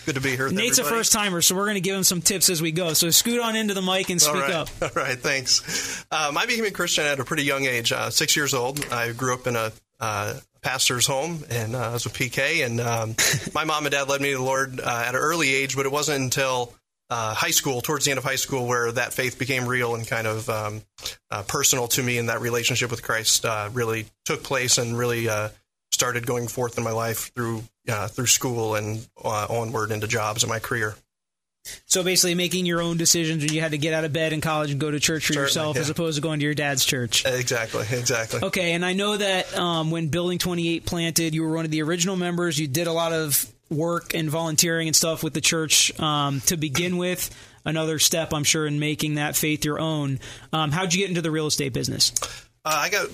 [0.06, 0.50] Good to be here.
[0.50, 0.96] Nate's everybody.
[0.96, 2.92] a first timer, so we're going to give him some tips as we go.
[2.92, 4.70] So scoot on into the mic and speak All up.
[4.82, 6.06] All right, thanks.
[6.12, 8.86] Um, I became a Christian at a pretty young age, uh, six years old.
[8.92, 9.72] I grew up in a
[10.62, 12.66] pastor's home and uh, I was a PK.
[12.66, 13.16] And um,
[13.54, 15.86] my mom and dad led me to the Lord uh, at an early age, but
[15.86, 16.74] it wasn't until
[17.10, 20.08] uh, high school, towards the end of high school, where that faith became real and
[20.08, 20.82] kind of um,
[21.32, 25.28] uh, personal to me, and that relationship with Christ uh, really took place and really
[25.28, 25.50] uh,
[25.92, 27.64] started going forth in my life through
[28.10, 30.96] through school and onward into jobs and my career.
[31.86, 34.42] So basically, making your own decisions when you had to get out of bed in
[34.42, 35.82] college and go to church for Certainly, yourself, yeah.
[35.82, 37.26] as opposed to going to your dad's church.
[37.26, 38.42] Exactly, exactly.
[38.44, 41.72] Okay, and I know that um, when Building Twenty Eight planted, you were one of
[41.72, 42.60] the original members.
[42.60, 46.58] You did a lot of work and volunteering and stuff with the church um, to
[46.58, 47.30] begin with.
[47.66, 50.20] Another step, I'm sure, in making that faith your own.
[50.54, 52.14] Um, how'd you get into the real estate business?
[52.66, 53.08] Uh, I got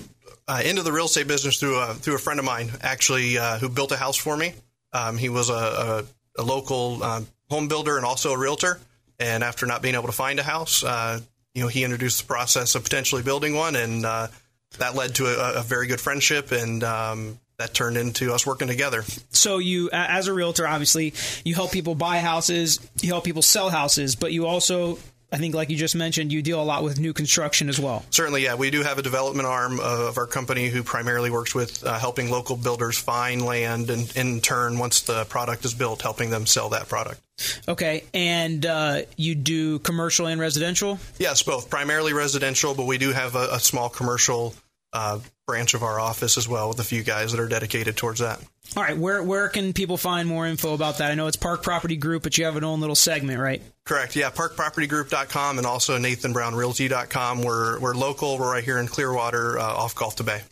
[0.48, 3.58] uh, into the real estate business through a through a friend of mine, actually, uh,
[3.58, 4.54] who built a house for me.
[4.92, 6.04] Um, he was a, a,
[6.40, 8.78] a local um, home builder and also a realtor.
[9.18, 11.20] And after not being able to find a house, uh,
[11.54, 14.28] you know, he introduced the process of potentially building one, and uh,
[14.78, 18.68] that led to a, a, very good friendship, and um, that turned into us working
[18.68, 19.04] together.
[19.30, 21.14] So you, as a realtor, obviously,
[21.46, 24.98] you help people buy houses, you help people sell houses, but you also
[25.32, 28.04] I think, like you just mentioned, you deal a lot with new construction as well.
[28.10, 28.54] Certainly, yeah.
[28.54, 32.30] We do have a development arm of our company who primarily works with uh, helping
[32.30, 36.68] local builders find land and, in turn, once the product is built, helping them sell
[36.70, 37.20] that product.
[37.68, 40.98] Okay, and uh, you do commercial and residential?
[41.18, 41.68] Yes, both.
[41.68, 44.54] Primarily residential, but we do have a, a small commercial
[44.92, 48.20] uh, branch of our office as well with a few guys that are dedicated towards
[48.20, 48.40] that.
[48.76, 51.10] All right, where where can people find more info about that?
[51.10, 53.62] I know it's Park Property Group, but you have an own little segment, right?
[53.86, 54.16] Correct.
[54.16, 57.42] Yeah, parkpropertygroup.com and also nathanbrownrealty.com.
[57.42, 58.36] We're we're local.
[58.36, 60.42] We're right here in Clearwater, uh, off Gulf to Bay.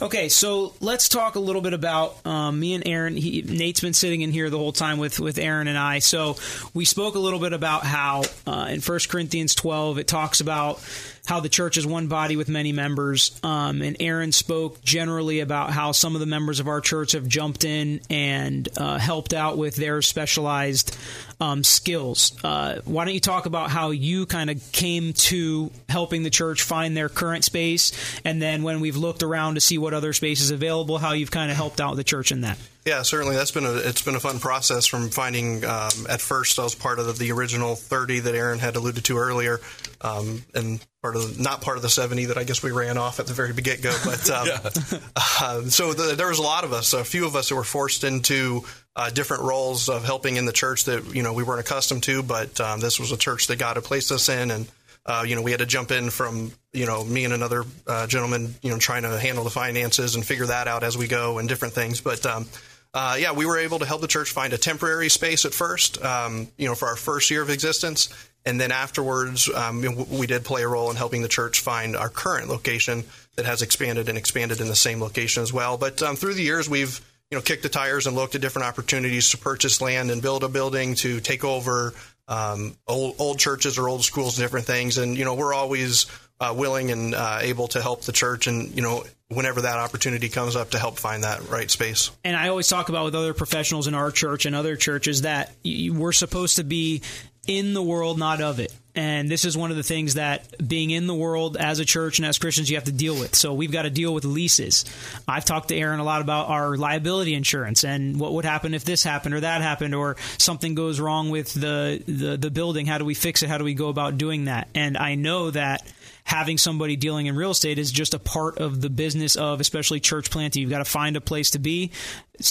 [0.00, 3.16] Okay, so let's talk a little bit about um, me and Aaron.
[3.16, 5.98] He, Nate's been sitting in here the whole time with with Aaron and I.
[5.98, 6.36] So
[6.72, 10.82] we spoke a little bit about how uh, in 1 Corinthians 12 it talks about
[11.26, 13.38] how the church is one body with many members.
[13.42, 17.28] Um, and Aaron spoke generally about how some of the members of our church have
[17.28, 20.96] jumped in and uh, helped out with their specialized
[21.40, 22.32] um, skills.
[22.44, 26.62] Uh, why don't you talk about how you kind of came to helping the church
[26.62, 27.92] find their current space,
[28.24, 31.30] and then when we've looked around to see what other space is available, how you've
[31.30, 32.58] kind of helped out the church in that?
[32.86, 33.36] Yeah, certainly.
[33.36, 35.64] That's been a it's been a fun process from finding.
[35.64, 39.18] Um, at first, I was part of the original 30 that Aaron had alluded to
[39.18, 39.60] earlier,
[40.00, 42.96] um, and part of the, not part of the 70 that I guess we ran
[42.96, 43.94] off at the very get go.
[44.04, 44.98] But um, yeah.
[45.16, 47.64] uh, so the, there was a lot of us, a few of us that were
[47.64, 48.64] forced into
[48.96, 52.22] uh, different roles of helping in the church that you know we weren't accustomed to.
[52.22, 54.66] But um, this was a church that God had placed us in, and
[55.06, 58.06] uh, you know, we had to jump in from, you know, me and another uh,
[58.06, 61.38] gentleman, you know, trying to handle the finances and figure that out as we go
[61.38, 62.00] and different things.
[62.00, 62.46] But um,
[62.92, 66.02] uh, yeah, we were able to help the church find a temporary space at first,
[66.04, 68.08] um, you know, for our first year of existence.
[68.44, 72.08] And then afterwards, um, we did play a role in helping the church find our
[72.08, 73.04] current location
[73.36, 75.76] that has expanded and expanded in the same location as well.
[75.76, 77.00] But um, through the years, we've
[77.30, 80.42] you know kicked the tires and looked at different opportunities to purchase land and build
[80.42, 81.92] a building to take over
[82.28, 84.96] um, old old churches or old schools, and different things.
[84.96, 86.06] And you know, we're always
[86.40, 90.28] uh, willing and uh, able to help the church, and you know, whenever that opportunity
[90.28, 92.10] comes up to help find that right space.
[92.24, 95.54] And I always talk about with other professionals in our church and other churches that
[95.64, 97.02] we're supposed to be
[97.46, 98.72] in the world, not of it.
[98.94, 102.18] And this is one of the things that being in the world as a church
[102.18, 103.36] and as Christians you have to deal with.
[103.36, 104.84] So we've got to deal with leases.
[105.28, 108.84] I've talked to Aaron a lot about our liability insurance and what would happen if
[108.84, 112.84] this happened or that happened or something goes wrong with the, the, the building.
[112.84, 113.48] How do we fix it?
[113.48, 114.68] How do we go about doing that?
[114.74, 115.82] And I know that
[116.24, 120.00] having somebody dealing in real estate is just a part of the business of especially
[120.00, 120.62] church planting.
[120.62, 121.90] You've got to find a place to be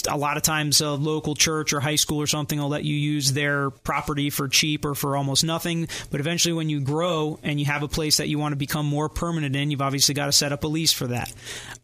[0.08, 2.94] a lot of times a local church or high school or something will let you
[2.94, 5.88] use their property for cheap or for almost nothing.
[6.10, 8.86] But eventually, when you grow and you have a place that you want to become
[8.86, 11.32] more permanent in, you've obviously got to set up a lease for that.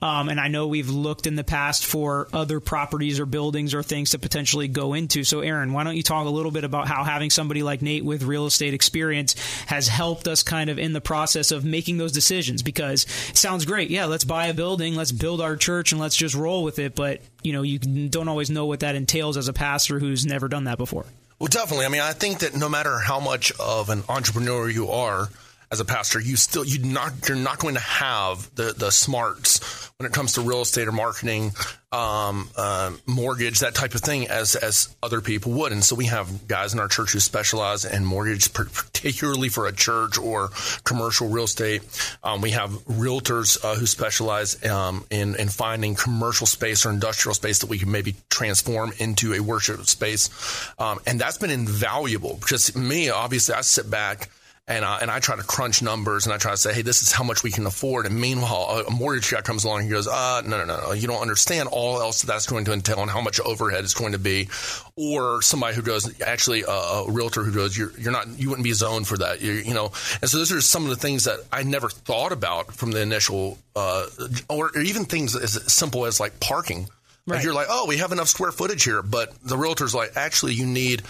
[0.01, 3.83] Um, and I know we've looked in the past for other properties or buildings or
[3.83, 5.25] things to potentially go into.
[5.25, 8.05] So, Aaron, why don't you talk a little bit about how having somebody like Nate
[8.05, 9.35] with real estate experience
[9.67, 12.63] has helped us kind of in the process of making those decisions?
[12.63, 13.91] Because it sounds great.
[13.91, 16.95] Yeah, let's buy a building, let's build our church, and let's just roll with it.
[16.95, 20.49] But you know you don't always know what that entails as a pastor who's never
[20.49, 21.07] done that before.
[21.39, 21.87] Well, definitely.
[21.87, 25.29] I mean, I think that no matter how much of an entrepreneur you are,
[25.71, 29.91] as a pastor, you still you not you're not going to have the the smarts
[29.99, 31.53] when it comes to real estate or marketing,
[31.91, 35.73] um, uh, mortgage, that type of thing, as as other people would.
[35.73, 39.73] And so we have guys in our church who specialize in mortgage, particularly for a
[39.73, 40.51] church or
[40.85, 41.83] commercial real estate.
[42.23, 47.35] Um, we have realtors uh, who specialize um, in in finding commercial space or industrial
[47.35, 50.31] space that we can maybe transform into a worship space,
[50.79, 54.29] um, and that's been invaluable because me, obviously, I sit back
[54.69, 57.03] and I, and I try to crunch numbers and I try to say, hey, this
[57.03, 58.05] is how much we can afford.
[58.05, 60.93] And meanwhile, a mortgage guy comes along and he goes, uh, no, no, no, no,
[60.93, 64.13] you don't understand all else that's going to entail and how much overhead is going
[64.13, 64.49] to be.
[64.97, 68.65] Or somebody who goes, actually, a, a realtor who goes, you're, you're not, you wouldn't
[68.65, 69.93] be zoned for that, you you know.
[70.21, 73.03] And so those are some of the things that I never thought about from the
[73.03, 74.07] initial, uh,
[74.51, 76.89] or, or even things as simple as like parking.
[77.29, 77.37] Right.
[77.37, 80.55] Like you're like, oh, we have enough square footage here, but the realtor's like, actually,
[80.55, 81.03] you need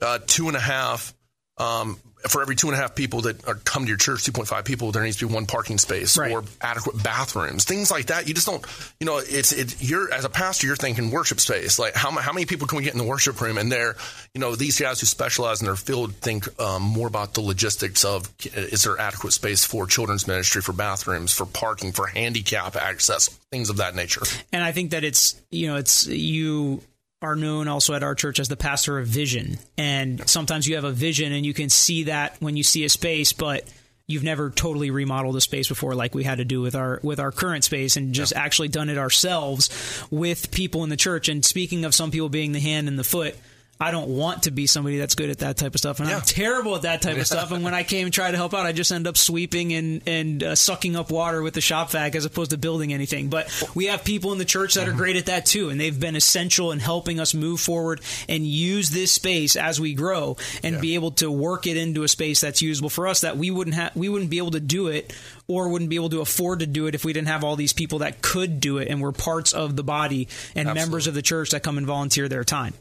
[0.00, 1.14] uh, two and a half
[1.62, 1.98] um,
[2.28, 4.92] for every two and a half people that are, come to your church, 2.5 people,
[4.92, 6.30] there needs to be one parking space right.
[6.30, 8.28] or adequate bathrooms, things like that.
[8.28, 8.64] You just don't,
[9.00, 11.78] you know, it's, it, you're, as a pastor, you're thinking worship space.
[11.78, 13.58] Like, how, how many people can we get in the worship room?
[13.58, 13.96] And they're,
[14.34, 18.04] you know, these guys who specialize in their field think um, more about the logistics
[18.04, 23.28] of is there adequate space for children's ministry, for bathrooms, for parking, for handicap access,
[23.50, 24.22] things of that nature.
[24.52, 26.82] And I think that it's, you know, it's you
[27.22, 29.58] are known also at our church as the pastor of vision.
[29.78, 32.88] And sometimes you have a vision and you can see that when you see a
[32.88, 33.64] space, but
[34.06, 37.20] you've never totally remodeled a space before like we had to do with our with
[37.20, 38.42] our current space and just yeah.
[38.42, 42.52] actually done it ourselves with people in the church and speaking of some people being
[42.52, 43.36] the hand and the foot
[43.82, 46.14] I don't want to be somebody that's good at that type of stuff, and yeah.
[46.14, 47.50] I'm terrible at that type of stuff.
[47.50, 50.02] And when I came and tried to help out, I just end up sweeping and
[50.06, 53.28] and uh, sucking up water with the shop vac as opposed to building anything.
[53.28, 55.98] But we have people in the church that are great at that too, and they've
[55.98, 60.76] been essential in helping us move forward and use this space as we grow and
[60.76, 60.80] yeah.
[60.80, 63.22] be able to work it into a space that's usable for us.
[63.22, 65.12] That we wouldn't have, we wouldn't be able to do it
[65.48, 67.72] or wouldn't be able to afford to do it if we didn't have all these
[67.72, 70.80] people that could do it and were parts of the body and Absolutely.
[70.80, 72.74] members of the church that come and volunteer their time.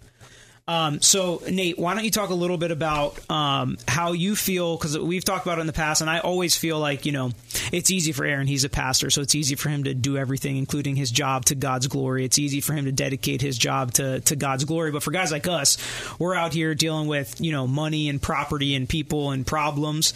[0.71, 4.77] Um, so, Nate, why don't you talk a little bit about um, how you feel?
[4.77, 7.31] Because we've talked about it in the past, and I always feel like, you know,
[7.73, 8.47] it's easy for Aaron.
[8.47, 11.55] He's a pastor, so it's easy for him to do everything, including his job, to
[11.55, 12.23] God's glory.
[12.23, 14.91] It's easy for him to dedicate his job to, to God's glory.
[14.91, 15.77] But for guys like us,
[16.17, 20.13] we're out here dealing with, you know, money and property and people and problems.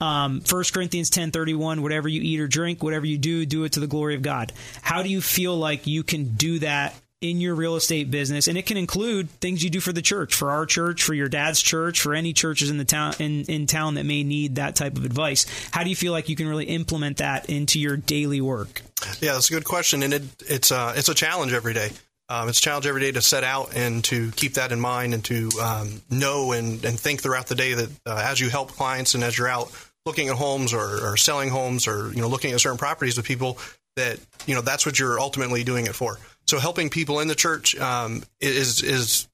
[0.00, 3.72] Um, 1 Corinthians 10 31, whatever you eat or drink, whatever you do, do it
[3.72, 4.52] to the glory of God.
[4.82, 8.58] How do you feel like you can do that in your real estate business and
[8.58, 11.62] it can include things you do for the church for our church for your dad's
[11.62, 14.98] church for any churches in the town in, in town that may need that type
[14.98, 15.46] of advice.
[15.70, 18.82] How do you feel like you can really implement that into your daily work?
[19.20, 21.90] Yeah that's a good question and it, it's uh, it's a challenge every day.
[22.28, 25.14] Um, it's a challenge every day to set out and to keep that in mind
[25.14, 28.72] and to um, know and, and think throughout the day that uh, as you help
[28.72, 29.70] clients and as you're out
[30.04, 33.24] looking at homes or, or selling homes or you know looking at certain properties with
[33.24, 33.58] people
[33.94, 37.34] that you know that's what you're ultimately doing it for so helping people in the
[37.34, 39.28] church um, is is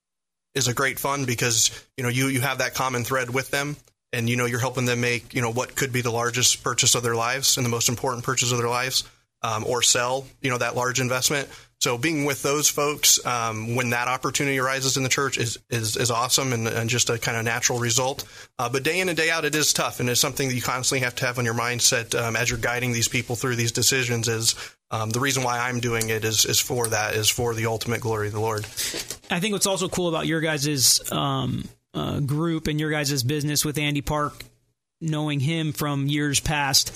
[0.54, 3.76] is a great fun because you know you you have that common thread with them,
[4.12, 6.94] and you know you're helping them make you know what could be the largest purchase
[6.94, 9.04] of their lives and the most important purchase of their lives,
[9.42, 11.48] um, or sell you know that large investment.
[11.82, 15.96] So being with those folks um, when that opportunity arises in the church is is,
[15.96, 18.24] is awesome and, and just a kind of natural result.
[18.56, 20.62] Uh, but day in and day out, it is tough, and it's something that you
[20.62, 23.72] constantly have to have on your mindset um, as you're guiding these people through these
[23.72, 24.28] decisions.
[24.28, 24.54] Is
[24.92, 28.02] um, the reason why I'm doing it is is for that is for the ultimate
[28.02, 28.64] glory of the Lord.
[29.30, 33.64] I think what's also cool about your guys' um, uh, group and your guys' business
[33.64, 34.44] with Andy Park,
[35.00, 36.92] knowing him from years past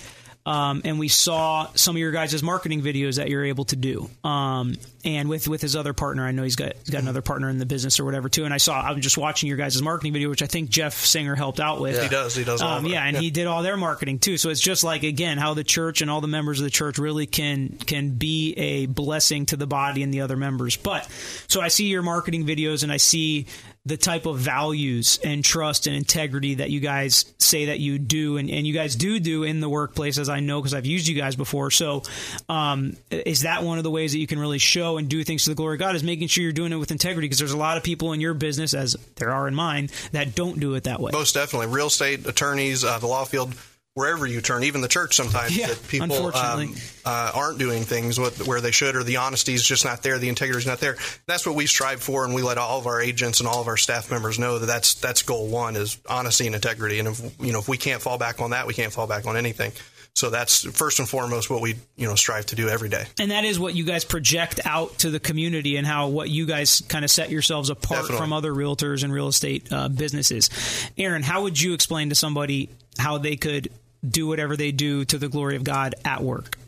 [0.47, 4.09] um, and we saw some of your guys' marketing videos that you're able to do.
[4.23, 7.51] Um, and with with his other partner, I know he's got he's got another partner
[7.51, 8.45] in the business or whatever too.
[8.45, 10.95] And I saw I was just watching your guys' marketing video, which I think Jeff
[10.95, 11.97] Singer helped out with.
[11.97, 12.03] Yeah.
[12.05, 12.35] He does.
[12.37, 12.63] He does.
[12.63, 13.21] Um, yeah, and yeah.
[13.21, 14.37] he did all their marketing too.
[14.37, 16.99] So it's just like again how the church and all the members of the church
[16.99, 20.77] really can can be a blessing to the body and the other members.
[20.77, 21.09] But
[21.49, 23.47] so I see your marketing videos and I see
[23.87, 28.37] the type of values and trust and integrity that you guys say that you do
[28.37, 31.07] and, and you guys do do in the workplace as i know because i've used
[31.07, 31.70] you guys before.
[31.70, 32.03] So
[32.49, 35.44] um, is that one of the ways that you can really show and do things
[35.44, 37.53] to the glory of god is making sure you're doing it with integrity because there's
[37.53, 40.75] a lot of people in your business as there are in mine that don't do
[40.75, 41.11] it that way.
[41.12, 41.68] Most definitely.
[41.68, 43.55] Real estate attorneys uh, the law field
[43.97, 46.75] wherever you turn, even the church sometimes, yeah, that people um,
[47.07, 50.19] uh, aren't doing things with, where they should, or the honesty is just not there,
[50.19, 50.97] the integrity is not there.
[51.25, 53.69] That's what we strive for, and we let all of our agents and all of
[53.69, 56.99] our staff members know that that's that's goal one is honesty and integrity.
[56.99, 59.27] And if you know if we can't fall back on that, we can't fall back
[59.27, 59.73] on anything.
[60.13, 63.07] So that's first and foremost what we you know strive to do every day.
[63.19, 66.45] And that is what you guys project out to the community, and how what you
[66.45, 68.19] guys kind of set yourselves apart Definitely.
[68.19, 70.51] from other realtors and real estate uh, businesses.
[70.99, 73.71] Aaron, how would you explain to somebody how they could
[74.09, 76.59] do whatever they do to the glory of God at work?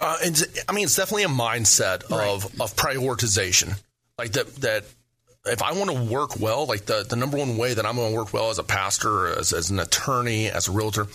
[0.00, 0.16] Uh,
[0.68, 2.28] I mean, it's definitely a mindset right.
[2.28, 3.78] of of prioritization.
[4.18, 4.84] Like that that
[5.46, 8.12] if I want to work well, like the, the number one way that I'm going
[8.12, 11.06] to work well as a pastor, as, as an attorney, as a realtor,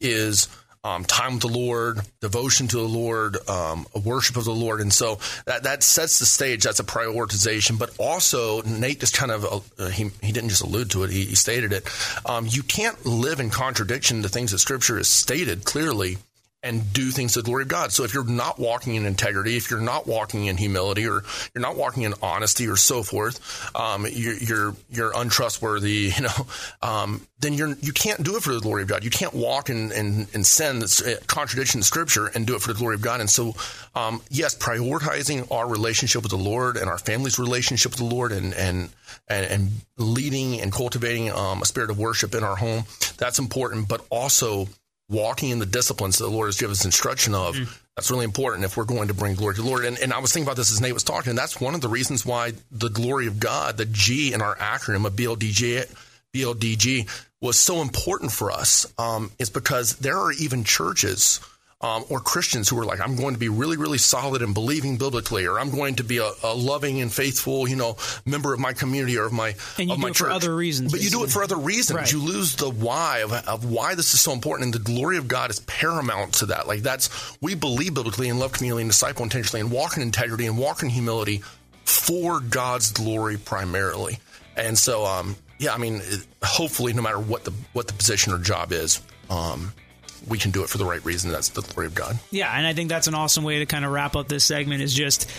[0.00, 0.48] is
[0.84, 4.92] um, time with the Lord, devotion to the Lord, um, worship of the Lord, and
[4.92, 6.64] so that that sets the stage.
[6.64, 10.90] That's a prioritization, but also Nate just kind of uh, he he didn't just allude
[10.90, 11.88] to it; he, he stated it.
[12.26, 16.18] Um, you can't live in contradiction to things that Scripture has stated clearly
[16.62, 17.92] and do things to the glory of God.
[17.92, 21.22] So if you're not walking in integrity, if you're not walking in humility, or
[21.54, 26.12] you're not walking in honesty, or so forth, um, you're, you're, you're untrustworthy.
[26.22, 26.46] You know,
[26.82, 29.04] um, then you're you can't do it for the glory of God.
[29.04, 32.72] You can't walk in in, in sin that's contradiction to Scripture and do it for
[32.72, 33.20] the glory of God.
[33.20, 33.54] And so,
[33.94, 38.32] um, yes, prioritizing our relationship with the Lord and our family's relationship with the Lord,
[38.32, 38.90] and and
[39.28, 42.84] and, and leading and cultivating um, a spirit of worship in our home,
[43.18, 43.88] that's important.
[43.88, 44.68] But also
[45.12, 47.54] walking in the disciplines that the Lord has given us instruction of.
[47.54, 47.68] Mm.
[47.96, 49.84] That's really important if we're going to bring glory to the Lord.
[49.84, 51.82] And, and I was thinking about this as Nate was talking, and that's one of
[51.82, 55.94] the reasons why the glory of God, the G in our acronym of BLDG,
[56.34, 57.08] BLDG,
[57.42, 58.86] was so important for us.
[58.98, 61.40] Um, is because there are even churches
[61.82, 64.96] um, or Christians who are like, I'm going to be really, really solid and believing
[64.98, 68.60] biblically, or I'm going to be a, a, loving and faithful, you know, member of
[68.60, 70.28] my community or of my and you of do my it church.
[70.28, 70.92] for other reasons.
[70.92, 71.18] But basically.
[71.18, 71.98] you do it for other reasons.
[71.98, 72.12] Right.
[72.12, 75.26] You lose the why of, of why this is so important, and the glory of
[75.26, 76.68] God is paramount to that.
[76.68, 80.46] Like that's we believe biblically and love community and disciple intentionally and walk in integrity
[80.46, 81.42] and walk in humility
[81.84, 84.18] for God's glory primarily.
[84.56, 86.00] And so, um, yeah, I mean,
[86.44, 89.72] hopefully, no matter what the what the position or job is, um,
[90.28, 91.30] we can do it for the right reason.
[91.30, 92.18] That's the glory of God.
[92.30, 94.82] Yeah, and I think that's an awesome way to kind of wrap up this segment.
[94.82, 95.30] Is just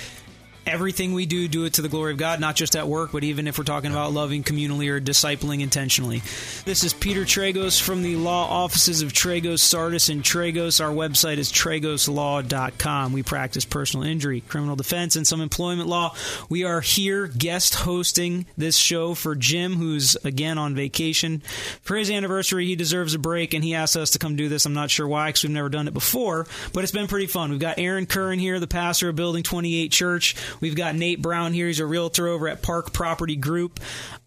[0.65, 3.23] everything we do, do it to the glory of God, not just at work, but
[3.23, 6.21] even if we're talking about loving communally or discipling intentionally.
[6.65, 10.83] This is Peter Tragos from the law offices of Tragos, Sartes, and Tragos.
[10.83, 13.13] Our website is tragoslaw.com.
[13.13, 16.15] We practice personal injury, criminal defense, and some employment law.
[16.49, 21.41] We are here guest hosting this show for Jim, who's again on vacation.
[21.81, 24.65] For his anniversary, he deserves a break, and he asked us to come do this.
[24.65, 27.51] I'm not sure why, because we've never done it before, but it's been pretty fun.
[27.51, 30.35] We've got Aaron Curran here, the pastor of Building 28 Church.
[30.59, 31.67] We've got Nate Brown here.
[31.67, 33.79] He's a realtor over at Park Property Group.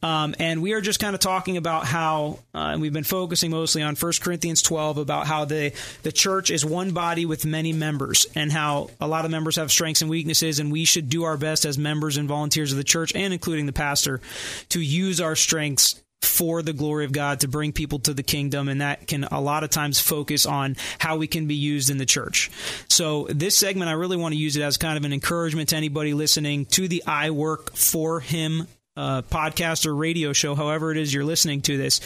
[0.03, 3.51] Um, and we are just kind of talking about how, uh, and we've been focusing
[3.51, 5.73] mostly on 1 Corinthians 12 about how the,
[6.03, 9.71] the church is one body with many members and how a lot of members have
[9.71, 12.85] strengths and weaknesses, and we should do our best as members and volunteers of the
[12.85, 14.21] church and including the pastor
[14.69, 18.69] to use our strengths for the glory of God to bring people to the kingdom,
[18.69, 21.99] and that can a lot of times focus on how we can be used in
[21.99, 22.51] the church.
[22.89, 25.77] So, this segment, I really want to use it as kind of an encouragement to
[25.77, 30.97] anybody listening to the I Work for Him uh, podcast or radio show, however it
[30.97, 32.01] is you're listening to this,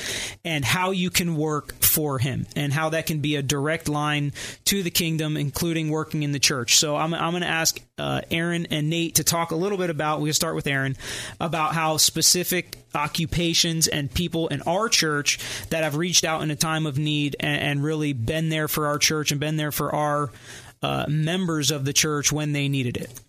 [0.45, 4.32] and how you can work for Him and how that can be a direct line
[4.66, 6.76] to the kingdom, including working in the church.
[6.78, 9.91] So I'm, I'm going to ask uh, Aaron and Nate to talk a little bit
[9.91, 10.97] about, we'll start with Aaron,
[11.41, 15.38] about how specific occupations and people in our church
[15.70, 18.86] that have reached out in a time of need and, and really been there for
[18.86, 20.30] our church and been there for our
[20.82, 23.20] uh, members of the church when they needed it.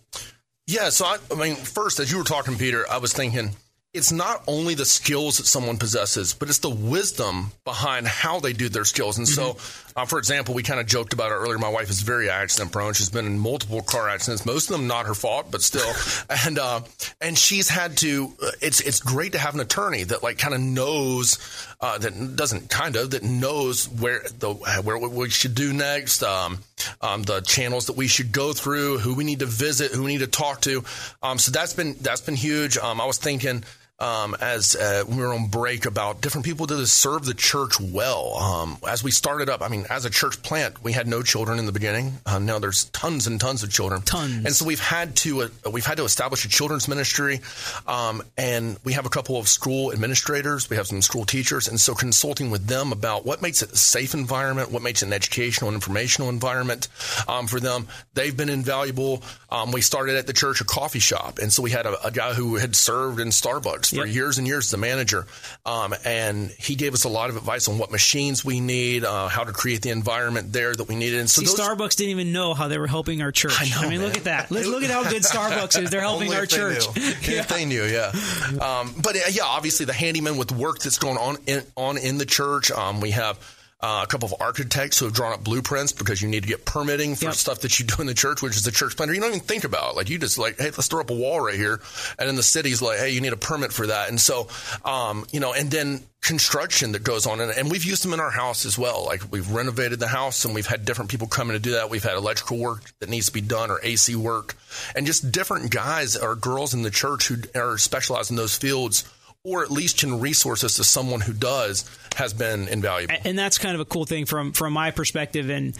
[0.66, 3.56] Yeah, so I, I mean, first, as you were talking, Peter, I was thinking
[3.92, 8.52] it's not only the skills that someone possesses, but it's the wisdom behind how they
[8.52, 9.18] do their skills.
[9.18, 9.58] And mm-hmm.
[9.58, 11.58] so, uh, for example, we kind of joked about it earlier.
[11.58, 12.92] My wife is very accident prone.
[12.94, 15.92] She's been in multiple car accidents, most of them not her fault, but still.
[16.46, 16.80] and uh,
[17.20, 18.32] and she's had to.
[18.42, 21.38] Uh, it's it's great to have an attorney that like kind of knows
[21.80, 26.58] uh, that doesn't kind of that knows where the where we should do next, um,
[27.00, 30.12] um, the channels that we should go through, who we need to visit, who we
[30.12, 30.84] need to talk to.
[31.22, 32.78] Um, so that's been that's been huge.
[32.78, 33.64] Um, I was thinking
[34.02, 38.36] um, as uh, we were on break about different people that serve the church well.
[38.36, 41.60] Um, as we started up, I mean, as a church plant, we had no children
[41.60, 42.14] in the beginning.
[42.26, 45.48] Uh, now there's tons and tons of children, tons, and so we've had to uh,
[45.70, 47.40] we've had to establish a children's ministry,
[47.86, 51.78] um, and we have a couple of school administrators, we have some school teachers, and
[51.78, 55.12] so consulting with them about what makes it a safe environment, what makes it an
[55.12, 56.88] educational and informational environment
[57.28, 57.86] um, for them.
[58.14, 59.22] They've been invaluable.
[59.48, 62.10] Um, we started at the church a coffee shop, and so we had a, a
[62.10, 64.14] guy who had served in Starbucks for yep.
[64.14, 65.26] years and years as a manager.
[65.64, 69.28] Um, and he gave us a lot of advice on what machines we need, uh,
[69.28, 71.20] how to create the environment there that we needed.
[71.20, 73.54] And so See, those, Starbucks didn't even know how they were helping our church.
[73.58, 74.08] I, know, I mean, man.
[74.08, 74.50] look at that.
[74.50, 75.90] Look, look, at how good Starbucks is.
[75.90, 76.84] They're helping our church.
[76.96, 77.40] yeah.
[77.40, 78.12] If they knew, yeah.
[78.60, 82.18] Um, but uh, yeah, obviously the handyman with work that's going on in, on in
[82.18, 82.70] the church.
[82.70, 83.38] Um, we have
[83.82, 86.64] uh, a couple of architects who have drawn up blueprints because you need to get
[86.64, 87.34] permitting for yep.
[87.34, 89.12] stuff that you do in the church, which is the church planner.
[89.12, 89.96] You don't even think about it.
[89.96, 91.80] Like you just like, hey, let's throw up a wall right here,
[92.18, 94.08] and then the city's like, hey, you need a permit for that.
[94.08, 94.46] And so,
[94.84, 98.20] um, you know, and then construction that goes on, and, and we've used them in
[98.20, 99.04] our house as well.
[99.04, 101.90] Like we've renovated the house, and we've had different people coming to do that.
[101.90, 104.54] We've had electrical work that needs to be done, or AC work,
[104.94, 109.04] and just different guys or girls in the church who are specialized in those fields
[109.44, 113.14] or at least can resources to someone who does has been invaluable.
[113.24, 115.50] And that's kind of a cool thing from from my perspective.
[115.50, 115.76] And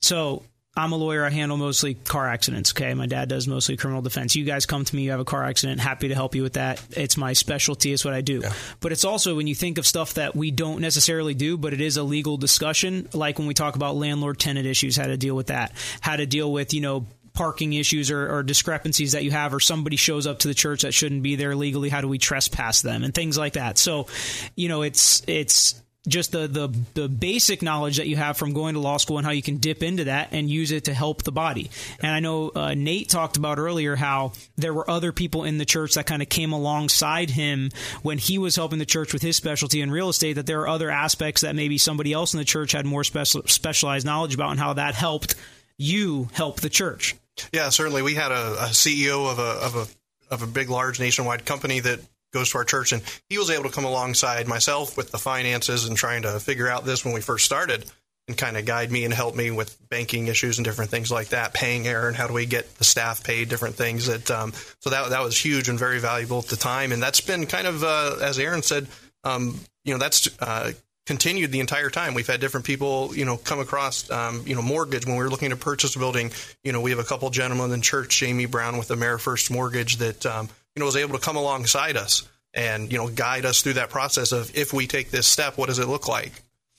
[0.00, 0.42] so
[0.74, 1.24] I'm a lawyer.
[1.24, 2.72] I handle mostly car accidents.
[2.72, 4.34] Okay, my dad does mostly criminal defense.
[4.34, 6.54] You guys come to me, you have a car accident, happy to help you with
[6.54, 6.82] that.
[6.92, 7.92] It's my specialty.
[7.92, 8.40] It's what I do.
[8.42, 8.52] Yeah.
[8.80, 11.82] But it's also when you think of stuff that we don't necessarily do, but it
[11.82, 13.06] is a legal discussion.
[13.12, 16.24] Like when we talk about landlord tenant issues, how to deal with that, how to
[16.24, 20.26] deal with you know parking issues or, or, discrepancies that you have, or somebody shows
[20.26, 23.14] up to the church that shouldn't be there legally, how do we trespass them and
[23.14, 23.78] things like that.
[23.78, 24.06] So,
[24.54, 28.74] you know, it's it's just the, the the basic knowledge that you have from going
[28.74, 31.22] to law school and how you can dip into that and use it to help
[31.22, 31.70] the body.
[32.00, 35.64] And I know uh, Nate talked about earlier how there were other people in the
[35.64, 37.70] church that kind of came alongside him
[38.02, 40.34] when he was helping the church with his specialty in real estate.
[40.34, 43.42] That there are other aspects that maybe somebody else in the church had more special,
[43.46, 45.36] specialized knowledge about and how that helped
[45.78, 47.14] you help the church.
[47.52, 48.02] Yeah, certainly.
[48.02, 51.80] We had a, a CEO of a of a of a big, large nationwide company
[51.80, 52.00] that
[52.32, 55.86] goes to our church, and he was able to come alongside myself with the finances
[55.86, 57.84] and trying to figure out this when we first started,
[58.28, 61.28] and kind of guide me and help me with banking issues and different things like
[61.28, 64.06] that, paying Aaron, how do we get the staff paid, different things.
[64.06, 67.20] That um, so that that was huge and very valuable at the time, and that's
[67.20, 68.86] been kind of uh, as Aaron said,
[69.24, 70.72] um, you know, that's uh,
[71.06, 72.14] continued the entire time.
[72.14, 75.30] We've had different people, you know, come across, um, you know, mortgage when we were
[75.30, 76.30] looking to purchase a building.
[76.62, 80.24] You know, we have a couple gentlemen in church, Jamie Brown with AmeriFirst Mortgage, that
[80.26, 83.74] um, you know was able to come alongside us and you know guide us through
[83.74, 86.32] that process of if we take this step, what does it look like?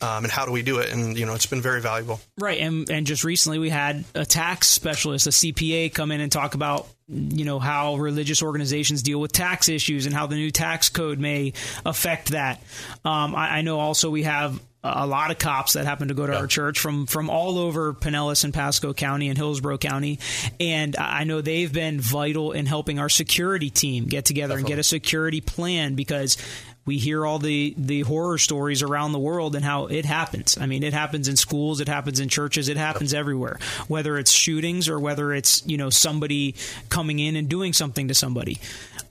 [0.04, 0.92] um, and how do we do it?
[0.92, 2.20] And you know, it's been very valuable.
[2.38, 6.32] Right, and and just recently we had a tax specialist, a CPA, come in and
[6.32, 10.52] talk about you know how religious organizations deal with tax issues and how the new
[10.52, 11.54] tax code may
[11.86, 12.62] affect that.
[13.04, 16.26] Um, I, I, know also we have a lot of cops that happen to go
[16.26, 16.40] to yeah.
[16.40, 20.20] our church from from all over Pinellas and Pasco County and Hillsborough County,
[20.60, 24.62] and I know they've been vital in helping our security team get together Definitely.
[24.62, 26.38] and get a security plan because
[26.86, 30.58] we hear all the the horror stories around the world and how it happens.
[30.58, 33.60] I mean, it happens in schools, it happens in churches, it happens everywhere.
[33.88, 36.56] Whether it's shootings or whether it's you know somebody
[36.90, 38.60] coming in and doing something to somebody,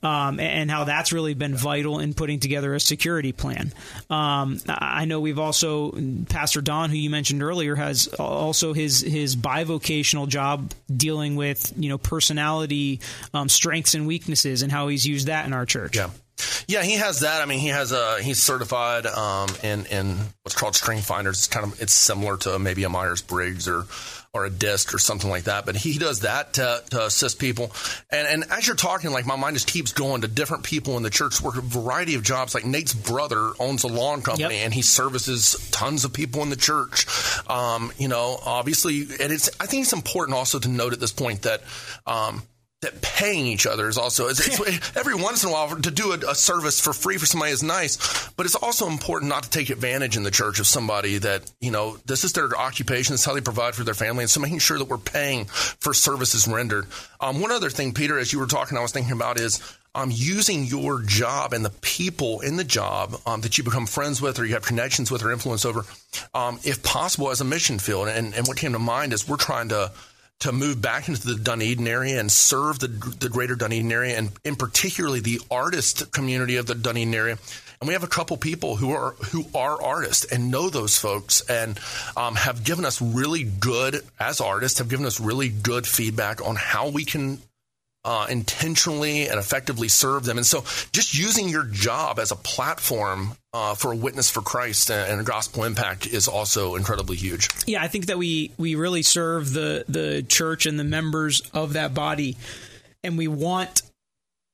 [0.03, 3.73] um, and how that's really been vital in putting together a security plan.
[4.09, 5.97] Um, I know we've also
[6.29, 11.89] Pastor Don, who you mentioned earlier, has also his his bivocational job dealing with you
[11.89, 12.99] know personality
[13.33, 15.95] um, strengths and weaknesses and how he's used that in our church.
[15.95, 16.09] Yeah.
[16.67, 17.41] Yeah, he has that.
[17.41, 21.37] I mean, he has a he's certified um, in in what's called Strength Finders.
[21.37, 23.85] It's kind of it's similar to maybe a Myers Briggs or
[24.35, 25.63] or a DISC or something like that.
[25.65, 27.71] But he does that to, to, assist people.
[28.09, 31.03] And and as you're talking, like my mind just keeps going to different people in
[31.03, 32.55] the church work a variety of jobs.
[32.55, 34.65] Like Nate's brother owns a lawn company yep.
[34.65, 37.05] and he services tons of people in the church.
[37.47, 41.13] Um, you know, obviously, and it's I think it's important also to note at this
[41.13, 41.61] point that
[42.07, 42.41] um,
[42.83, 46.11] that paying each other is also it's, it's, every once in a while to do
[46.11, 49.49] a, a, service for free for somebody is nice, but it's also important not to
[49.49, 53.25] take advantage in the church of somebody that you know this is their occupation, it's
[53.25, 56.47] how they provide for their family, and so making sure that we're paying for services
[56.47, 56.85] rendered.
[57.19, 59.59] Um, one other thing, Peter, as you were talking, I was thinking about is
[59.95, 64.21] um, using your job and the people in the job um, that you become friends
[64.21, 65.85] with or you have connections with or influence over,
[66.33, 68.07] um, if possible, as a mission field.
[68.07, 69.91] And, and what came to mind is we're trying to
[70.39, 74.31] to move back into the Dunedin area and serve the, the greater Dunedin area and
[74.43, 77.37] in particularly the artist community of the Dunedin area.
[77.79, 81.41] And we have a couple people who are who are artists and know those folks
[81.49, 81.79] and
[82.15, 86.55] um, have given us really good as artists have given us really good feedback on
[86.55, 87.39] how we can
[88.05, 90.37] uh, intentionally and effectively serve them.
[90.37, 94.89] And so, just using your job as a platform uh, for a witness for Christ
[94.91, 97.49] and, a gospel impact is also incredibly huge.
[97.65, 101.73] Yeah, I think that we we really serve the the church and the members of
[101.73, 102.35] that body,
[103.03, 103.83] and we want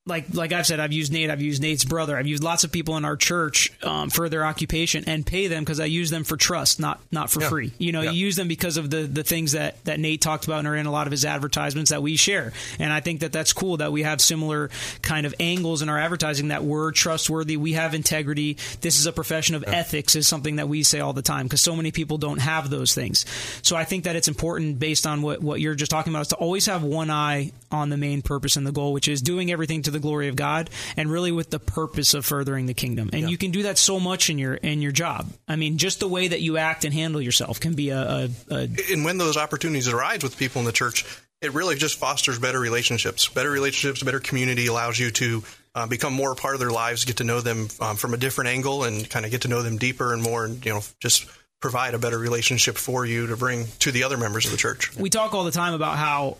[0.10, 2.72] like like I've said, I've used Nate, I've used Nate's brother, I've used lots of
[2.72, 6.24] people in our church um, for their occupation and pay them because I use them
[6.24, 7.49] for trust, not not for yeah.
[7.49, 7.72] free.
[7.78, 8.12] You know, yeah.
[8.12, 10.76] you use them because of the the things that that Nate talked about and are
[10.76, 12.51] in a lot of his advertisements that we share.
[12.80, 14.70] And I think that that's cool that we have similar
[15.01, 18.57] kind of angles in our advertising that we're trustworthy, we have integrity.
[18.82, 19.76] This is a profession of yeah.
[19.76, 22.70] ethics is something that we say all the time because so many people don't have
[22.70, 23.26] those things.
[23.62, 26.28] So I think that it's important based on what what you're just talking about is
[26.30, 29.51] to always have one eye on the main purpose and the goal, which is doing
[29.51, 33.10] everything to the glory of God and really with the purpose of furthering the kingdom.
[33.14, 33.28] And yeah.
[33.28, 35.28] you can do that so much in your in your job.
[35.47, 38.30] I mean, just the way that you act and handle yourself can be a, a,
[38.52, 41.06] a and when those opportunities arise with people in the church,
[41.41, 43.28] it really just fosters better relationships.
[43.28, 45.43] Better relationships, better community allows you to
[45.76, 48.18] uh, become more a part of their lives, get to know them um, from a
[48.18, 50.82] different angle, and kind of get to know them deeper and more, and you know,
[51.00, 51.28] just
[51.62, 54.95] provide a better relationship for you to bring to the other members of the church.
[54.95, 56.38] We talk all the time about how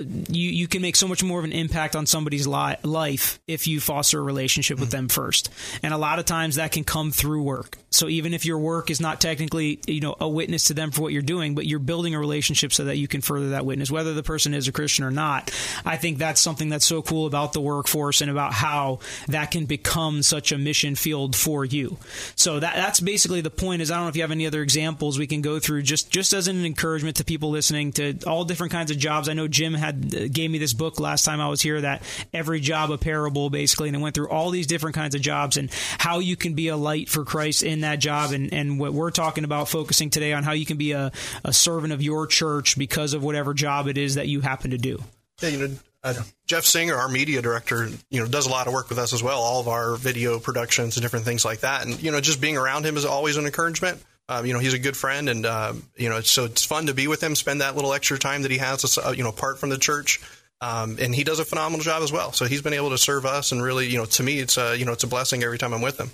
[0.00, 3.66] you you can make so much more of an impact on somebody's li- life if
[3.66, 4.98] you foster a relationship with mm-hmm.
[4.98, 5.50] them first.
[5.82, 7.78] And a lot of times that can come through work.
[7.90, 11.02] So even if your work is not technically, you know, a witness to them for
[11.02, 13.90] what you're doing, but you're building a relationship so that you can further that witness
[13.90, 15.50] whether the person is a Christian or not.
[15.84, 19.66] I think that's something that's so cool about the workforce and about how that can
[19.66, 21.98] become such a mission field for you.
[22.36, 24.62] So that that's basically the point is I don't know if you have any other
[24.62, 28.44] examples we can go through just just as an encouragement to people listening to all
[28.44, 29.28] different kinds of jobs.
[29.28, 32.02] I know Jim had had gave me this book last time I was here that
[32.32, 35.56] every job a parable basically, and it went through all these different kinds of jobs
[35.56, 38.92] and how you can be a light for Christ in that job, and and what
[38.92, 41.12] we're talking about focusing today on how you can be a,
[41.44, 44.78] a servant of your church because of whatever job it is that you happen to
[44.78, 45.02] do.
[45.42, 46.14] Yeah, you know, uh,
[46.46, 49.22] Jeff Singer, our media director, you know, does a lot of work with us as
[49.22, 49.40] well.
[49.40, 52.56] All of our video productions and different things like that, and you know, just being
[52.56, 54.02] around him is always an encouragement.
[54.30, 56.94] Um, you know, he's a good friend, and uh, you know, so it's fun to
[56.94, 59.58] be with him, spend that little extra time that he has, uh, you know, apart
[59.58, 60.20] from the church.
[60.60, 62.32] Um, and he does a phenomenal job as well.
[62.32, 64.76] So he's been able to serve us, and really, you know, to me, it's a,
[64.76, 66.10] you know, it's a blessing every time I'm with him.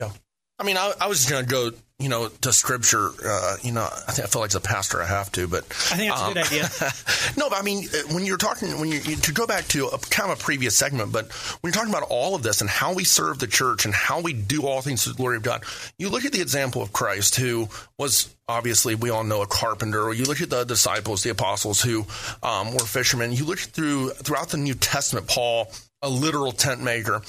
[0.00, 0.10] Yeah.
[0.58, 1.70] I mean, I, I was going to go
[2.02, 5.00] you know, to scripture, uh, you know, I think I feel like as a pastor
[5.00, 6.62] I have to, but I think that's um, a good idea.
[7.36, 9.98] no, but I mean, uh, when you're talking, when you, to go back to a,
[9.98, 12.92] kind of a previous segment, but when you're talking about all of this and how
[12.92, 15.62] we serve the church and how we do all things to the glory of God,
[15.96, 20.02] you look at the example of Christ, who was obviously we all know a carpenter.
[20.02, 22.04] Or you look at the disciples, the apostles who
[22.42, 23.32] um, were fishermen.
[23.32, 25.70] You look through throughout the New Testament, Paul
[26.02, 27.22] a literal tent maker.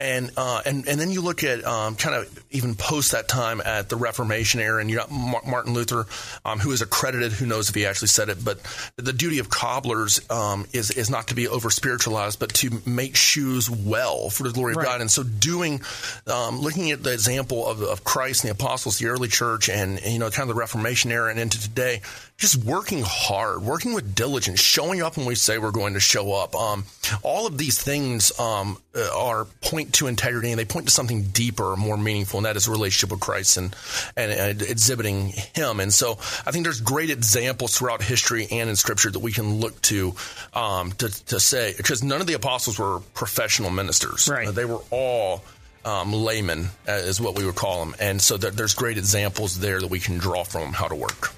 [0.00, 3.60] And, uh, and and then you look at um, kind of even post that time
[3.60, 6.06] at the Reformation era, and you got Martin Luther,
[6.44, 7.32] um, who is accredited.
[7.32, 8.42] Who knows if he actually said it?
[8.42, 8.60] But
[8.96, 13.14] the duty of cobblers um, is is not to be over spiritualized, but to make
[13.14, 14.86] shoes well for the glory right.
[14.86, 15.00] of God.
[15.00, 15.82] And so, doing,
[16.26, 19.98] um, looking at the example of, of Christ and the apostles, the early church, and,
[20.00, 22.00] and you know, kind of the Reformation era and into today,
[22.36, 26.32] just working hard, working with diligence, showing up when we say we're going to show
[26.32, 26.54] up.
[26.54, 26.84] Um,
[27.22, 31.22] all of these things um, uh, are point to integrity, and they point to something
[31.22, 33.74] deeper, more meaningful, and that is a relationship with Christ and,
[34.16, 35.80] and, and exhibiting Him.
[35.80, 36.12] And so,
[36.46, 40.14] I think there's great examples throughout history and in Scripture that we can look to
[40.54, 44.28] um, to, to say because none of the apostles were professional ministers.
[44.28, 44.48] Right.
[44.48, 45.42] They were all
[45.84, 47.94] um, laymen, uh, is what we would call them.
[48.00, 51.32] And so there, there's great examples there that we can draw from how to work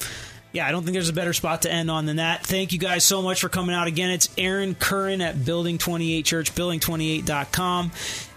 [0.53, 2.47] yeah, I don't think there's a better spot to end on than that.
[2.47, 4.11] Thank you guys so much for coming out again.
[4.11, 7.91] It's Aaron Curran at Building 28 Church, building28.com.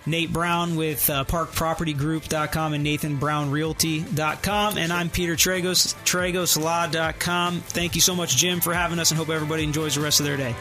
[0.05, 4.77] Nate Brown with uh, parkpropertygroup.com and Nathan Brown Realty.com.
[4.77, 7.59] And I'm Peter Tragos, TragosLaw.com.
[7.61, 10.25] Thank you so much, Jim, for having us, and hope everybody enjoys the rest of
[10.25, 10.55] their day.